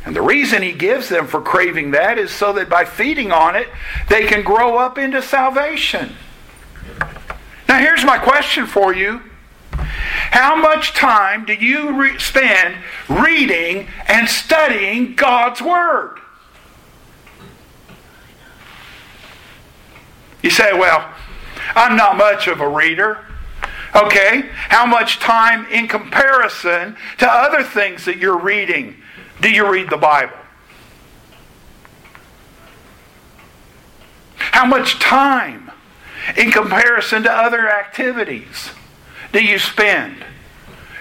And 0.05 0.15
the 0.15 0.23
reason 0.23 0.63
he 0.63 0.71
gives 0.71 1.09
them 1.09 1.27
for 1.27 1.41
craving 1.41 1.91
that 1.91 2.19
is 2.19 2.31
so 2.31 2.53
that 2.53 2.69
by 2.69 2.85
feeding 2.85 3.33
on 3.33 3.57
it, 3.57 3.67
they 4.09 4.27
can 4.27 4.45
grow 4.45 4.79
up 4.79 4.97
into 4.97 5.21
salvation. 5.21 6.15
Now, 7.69 7.79
here's 7.79 8.05
my 8.05 8.19
question 8.19 8.67
for 8.67 8.95
you 8.95 9.21
How 9.73 10.57
much 10.57 10.95
time 10.95 11.45
do 11.45 11.53
you 11.53 12.01
re- 12.01 12.19
spend 12.19 12.77
reading 13.09 13.89
and 14.07 14.29
studying 14.29 15.15
God's 15.15 15.61
Word? 15.61 16.19
You 20.43 20.51
say, 20.51 20.73
well, 20.73 21.13
I'm 21.75 21.97
not 21.97 22.17
much 22.17 22.47
of 22.47 22.61
a 22.61 22.69
reader. 22.69 23.19
Okay, 23.95 24.49
how 24.69 24.87
much 24.87 25.19
time 25.19 25.67
in 25.67 25.89
comparison 25.89 26.97
to 27.19 27.31
other 27.31 27.63
things 27.63 28.05
that 28.05 28.19
you're 28.19 28.39
reading 28.39 28.97
do 29.41 29.51
you 29.51 29.71
read 29.71 29.91
the 29.91 29.97
Bible? 29.97 30.37
How 34.37 34.67
much 34.67 34.99
time 34.99 35.71
in 36.37 36.51
comparison 36.51 37.23
to 37.23 37.31
other 37.31 37.69
activities 37.69 38.71
do 39.33 39.43
you 39.45 39.59
spend 39.59 40.25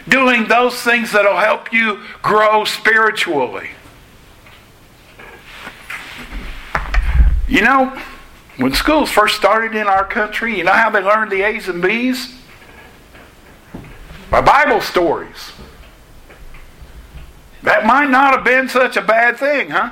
doing 0.07 0.47
those 0.47 0.81
things 0.81 1.11
that 1.11 1.23
will 1.23 1.37
help 1.37 1.71
you 1.71 2.01
grow 2.21 2.65
spiritually? 2.65 3.69
You 7.47 7.61
know, 7.61 7.97
when 8.57 8.73
schools 8.73 9.09
first 9.09 9.37
started 9.37 9.75
in 9.75 9.87
our 9.87 10.05
country, 10.05 10.57
you 10.57 10.65
know 10.65 10.73
how 10.73 10.89
they 10.89 11.01
learned 11.01 11.31
the 11.31 11.41
A's 11.43 11.69
and 11.69 11.81
B's? 11.81 12.35
By 14.29 14.41
Bible 14.41 14.81
stories. 14.81 15.51
That 17.63 17.85
might 17.85 18.09
not 18.09 18.35
have 18.35 18.43
been 18.43 18.67
such 18.67 18.97
a 18.97 19.01
bad 19.01 19.37
thing, 19.37 19.69
huh? 19.69 19.91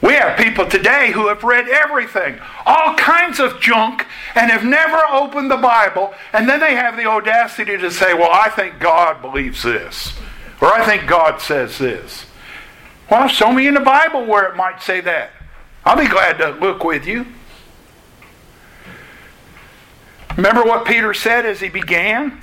We 0.00 0.14
have 0.14 0.38
people 0.38 0.66
today 0.66 1.10
who 1.10 1.26
have 1.26 1.42
read 1.42 1.68
everything, 1.68 2.38
all 2.64 2.94
kinds 2.94 3.40
of 3.40 3.60
junk, 3.60 4.06
and 4.36 4.50
have 4.50 4.64
never 4.64 5.02
opened 5.10 5.50
the 5.50 5.56
Bible, 5.56 6.14
and 6.32 6.48
then 6.48 6.60
they 6.60 6.76
have 6.76 6.96
the 6.96 7.06
audacity 7.06 7.76
to 7.76 7.90
say, 7.90 8.14
Well, 8.14 8.30
I 8.30 8.48
think 8.48 8.78
God 8.78 9.20
believes 9.20 9.62
this, 9.62 10.12
or 10.60 10.72
I 10.72 10.84
think 10.84 11.08
God 11.08 11.40
says 11.40 11.78
this. 11.78 12.26
Well, 13.10 13.26
show 13.26 13.52
me 13.52 13.66
in 13.66 13.74
the 13.74 13.80
Bible 13.80 14.24
where 14.24 14.44
it 14.44 14.56
might 14.56 14.82
say 14.82 15.00
that. 15.00 15.30
I'll 15.84 15.96
be 15.96 16.08
glad 16.08 16.38
to 16.38 16.50
look 16.50 16.84
with 16.84 17.06
you. 17.06 17.26
Remember 20.36 20.62
what 20.62 20.86
Peter 20.86 21.12
said 21.14 21.44
as 21.46 21.58
he 21.58 21.68
began? 21.68 22.40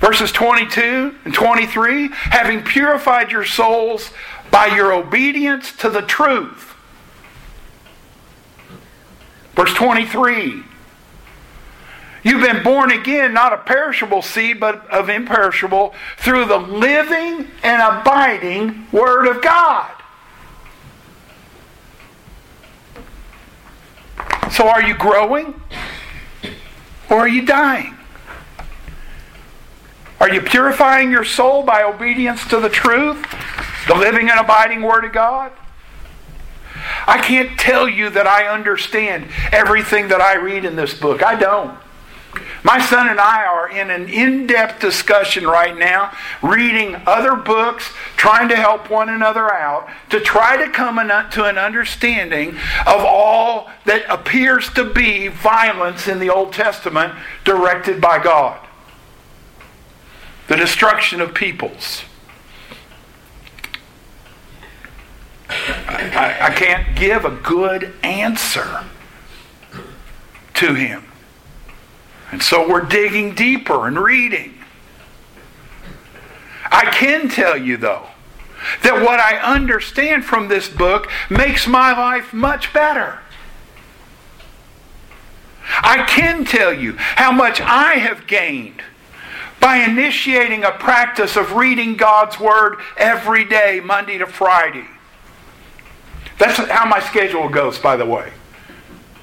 Verses 0.00 0.30
22 0.30 1.14
and 1.24 1.32
23 1.32 2.08
having 2.12 2.62
purified 2.62 3.32
your 3.32 3.44
souls 3.44 4.10
by 4.56 4.68
your 4.68 4.90
obedience 4.90 5.70
to 5.70 5.90
the 5.90 6.00
truth. 6.00 6.74
Verse 9.54 9.74
23 9.74 10.62
You've 12.22 12.40
been 12.40 12.62
born 12.62 12.90
again, 12.90 13.34
not 13.34 13.52
a 13.52 13.58
perishable 13.58 14.22
seed, 14.22 14.58
but 14.58 14.88
of 14.88 15.10
imperishable, 15.10 15.94
through 16.16 16.46
the 16.46 16.56
living 16.56 17.50
and 17.62 18.00
abiding 18.00 18.86
Word 18.92 19.26
of 19.26 19.42
God. 19.42 19.90
So, 24.52 24.70
are 24.70 24.82
you 24.82 24.94
growing 24.94 25.60
or 27.10 27.18
are 27.18 27.28
you 27.28 27.44
dying? 27.44 27.94
Are 30.18 30.32
you 30.32 30.40
purifying 30.40 31.10
your 31.10 31.24
soul 31.24 31.62
by 31.62 31.82
obedience 31.82 32.46
to 32.48 32.58
the 32.58 32.70
truth? 32.70 33.22
The 33.86 33.94
living 33.94 34.28
and 34.28 34.40
abiding 34.40 34.82
Word 34.82 35.04
of 35.04 35.12
God? 35.12 35.52
I 37.06 37.18
can't 37.18 37.58
tell 37.58 37.88
you 37.88 38.10
that 38.10 38.26
I 38.26 38.46
understand 38.46 39.28
everything 39.52 40.08
that 40.08 40.20
I 40.20 40.36
read 40.36 40.64
in 40.64 40.76
this 40.76 40.94
book. 40.94 41.22
I 41.22 41.34
don't. 41.34 41.78
My 42.62 42.84
son 42.84 43.08
and 43.08 43.20
I 43.20 43.44
are 43.44 43.70
in 43.70 43.90
an 43.90 44.08
in 44.08 44.46
depth 44.46 44.80
discussion 44.80 45.46
right 45.46 45.76
now, 45.76 46.12
reading 46.42 46.96
other 47.06 47.34
books, 47.34 47.90
trying 48.16 48.48
to 48.48 48.56
help 48.56 48.90
one 48.90 49.08
another 49.08 49.50
out, 49.52 49.88
to 50.10 50.20
try 50.20 50.56
to 50.56 50.70
come 50.70 50.96
to 50.96 51.44
an 51.44 51.58
understanding 51.58 52.50
of 52.86 53.04
all 53.04 53.70
that 53.84 54.04
appears 54.08 54.68
to 54.70 54.84
be 54.84 55.28
violence 55.28 56.08
in 56.08 56.18
the 56.18 56.28
Old 56.28 56.52
Testament 56.52 57.14
directed 57.44 58.00
by 58.00 58.22
God 58.22 58.60
the 60.48 60.56
destruction 60.56 61.20
of 61.20 61.34
peoples. 61.34 62.02
I, 65.48 66.38
I, 66.40 66.50
can't 66.50 66.96
give 66.96 67.24
a 67.24 67.30
good 67.30 67.92
answer 68.02 68.84
to 70.54 70.74
him. 70.74 71.04
And 72.32 72.42
so 72.42 72.68
we're 72.68 72.84
digging 72.84 73.34
deeper 73.34 73.86
and 73.86 73.98
reading. 73.98 74.54
I 76.70 76.90
can 76.90 77.28
tell 77.28 77.56
you, 77.56 77.76
though, 77.76 78.06
that 78.82 79.04
what 79.04 79.20
I 79.20 79.36
understand 79.36 80.24
from 80.24 80.48
this 80.48 80.68
book 80.68 81.08
makes 81.30 81.68
my 81.68 81.92
life 81.92 82.32
much 82.32 82.72
better. 82.72 83.20
I 85.68 86.04
can 86.08 86.44
tell 86.44 86.72
you 86.72 86.94
how 86.96 87.30
much 87.30 87.60
I 87.60 87.94
have 87.94 88.26
gained 88.26 88.82
by 89.60 89.78
initiating 89.78 90.64
a 90.64 90.72
practice 90.72 91.36
of 91.36 91.52
reading 91.52 91.96
God's 91.96 92.38
Word 92.38 92.78
every 92.96 93.44
day, 93.44 93.80
Monday 93.84 94.18
to 94.18 94.26
Friday. 94.26 94.86
That's 96.38 96.56
how 96.56 96.86
my 96.86 97.00
schedule 97.00 97.48
goes, 97.48 97.78
by 97.78 97.96
the 97.96 98.06
way. 98.06 98.32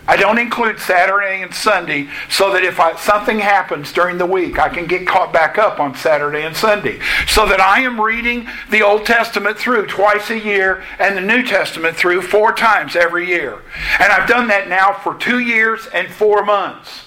I 0.06 0.18
don't 0.18 0.38
include 0.38 0.80
Saturday 0.80 1.42
and 1.44 1.54
Sunday 1.54 2.10
so 2.30 2.52
that 2.52 2.64
if 2.64 2.78
I, 2.78 2.96
something 2.98 3.40
happens 3.40 3.94
during 3.94 4.18
the 4.18 4.26
week, 4.26 4.60
I 4.60 4.68
can 4.68 4.86
get 4.86 5.08
caught 5.08 5.32
back 5.32 5.58
up 5.58 5.80
on 5.80 5.96
Saturday 5.96 6.44
and 6.44 6.56
Sunday. 6.56 7.00
So 7.26 7.48
that 7.48 7.62
I 7.62 7.82
am 7.82 8.02
reading 8.02 8.50
the 8.70 8.82
Old 8.82 9.06
Testament 9.06 9.58
through 9.58 9.88
twice 9.88 10.30
a 10.30 10.38
year 10.38 10.84
and 11.00 11.16
the 11.16 11.22
New 11.22 11.44
Testament 11.44 11.96
through 11.96 12.24
four 12.24 12.52
times 12.52 12.98
every 12.98 13.28
year. 13.28 13.62
And 14.00 14.12
I've 14.12 14.28
done 14.28 14.50
that 14.50 14.68
now 14.68 14.92
for 14.92 15.16
two 15.16 15.40
years 15.40 15.88
and 15.94 16.12
four 16.12 16.44
months. 16.44 17.04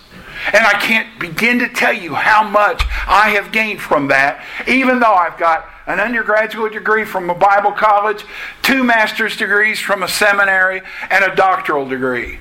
And 0.46 0.64
I 0.64 0.80
can't 0.80 1.18
begin 1.18 1.58
to 1.58 1.68
tell 1.68 1.92
you 1.92 2.14
how 2.14 2.48
much 2.48 2.82
I 3.06 3.30
have 3.30 3.52
gained 3.52 3.82
from 3.82 4.08
that, 4.08 4.42
even 4.66 5.00
though 5.00 5.14
I've 5.14 5.38
got 5.38 5.68
an 5.86 6.00
undergraduate 6.00 6.72
degree 6.72 7.04
from 7.04 7.30
a 7.30 7.34
Bible 7.34 7.72
college, 7.72 8.24
two 8.62 8.82
master's 8.82 9.36
degrees 9.36 9.78
from 9.78 10.02
a 10.02 10.08
seminary, 10.08 10.82
and 11.10 11.24
a 11.24 11.34
doctoral 11.34 11.88
degree. 11.88 12.38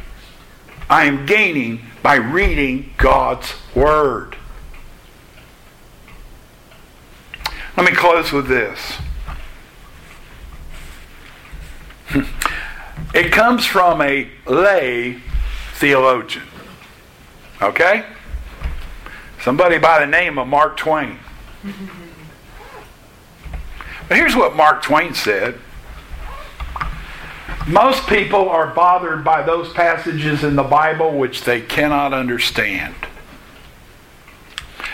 I 0.89 1.05
am 1.05 1.25
gaining 1.25 1.81
by 2.01 2.15
reading 2.15 2.93
God's 2.97 3.53
Word. 3.73 4.35
Let 7.77 7.89
me 7.89 7.95
close 7.95 8.31
with 8.31 8.47
this. 8.47 8.97
It 13.13 13.31
comes 13.31 13.65
from 13.65 14.01
a 14.01 14.29
lay 14.45 15.21
theologian. 15.75 16.43
Okay? 17.61 18.05
Somebody 19.41 19.77
by 19.77 19.99
the 19.99 20.05
name 20.05 20.37
of 20.37 20.47
Mark 20.47 20.75
Twain. 20.75 21.19
But 24.07 24.17
here's 24.17 24.35
what 24.35 24.55
Mark 24.55 24.83
Twain 24.83 25.13
said 25.13 25.59
Most 27.67 28.07
people 28.07 28.49
are 28.49 28.67
bothered 28.67 29.23
by 29.23 29.41
those 29.41 29.73
passages 29.73 30.43
in 30.43 30.55
the 30.55 30.63
Bible 30.63 31.17
which 31.17 31.43
they 31.43 31.61
cannot 31.61 32.13
understand. 32.13 32.95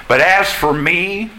But 0.07 0.21
as 0.21 0.51
for 0.51 0.73
me, 0.73 1.31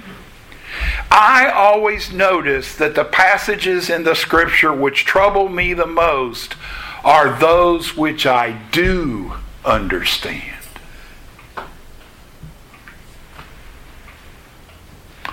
I 1.11 1.51
always 1.51 2.13
notice 2.13 2.75
that 2.77 2.95
the 2.95 3.05
passages 3.05 3.91
in 3.91 4.05
the 4.05 4.15
Scripture 4.15 4.73
which 4.73 5.05
trouble 5.05 5.49
me 5.49 5.75
the 5.75 5.87
most 5.87 6.57
are 7.05 7.39
those 7.39 7.97
which 7.97 8.27
I 8.27 8.53
do 8.71 9.35
understand. 9.65 10.49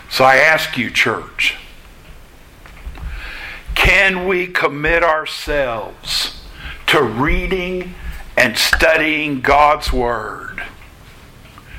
So 0.09 0.25
I 0.25 0.37
ask 0.37 0.77
you, 0.77 0.89
church, 0.89 1.55
can 3.79 4.27
we 4.27 4.45
commit 4.45 5.03
ourselves 5.03 6.43
to 6.85 7.01
reading 7.01 7.95
and 8.35 8.57
studying 8.57 9.39
God's 9.39 9.93
Word 9.93 10.61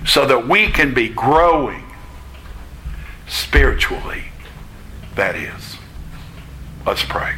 so 0.06 0.26
that 0.26 0.48
we 0.48 0.68
can 0.68 0.94
be 0.94 1.10
growing 1.10 1.84
spiritually? 3.28 4.24
That 5.14 5.36
is. 5.36 5.76
Let's 6.86 7.04
pray. 7.04 7.34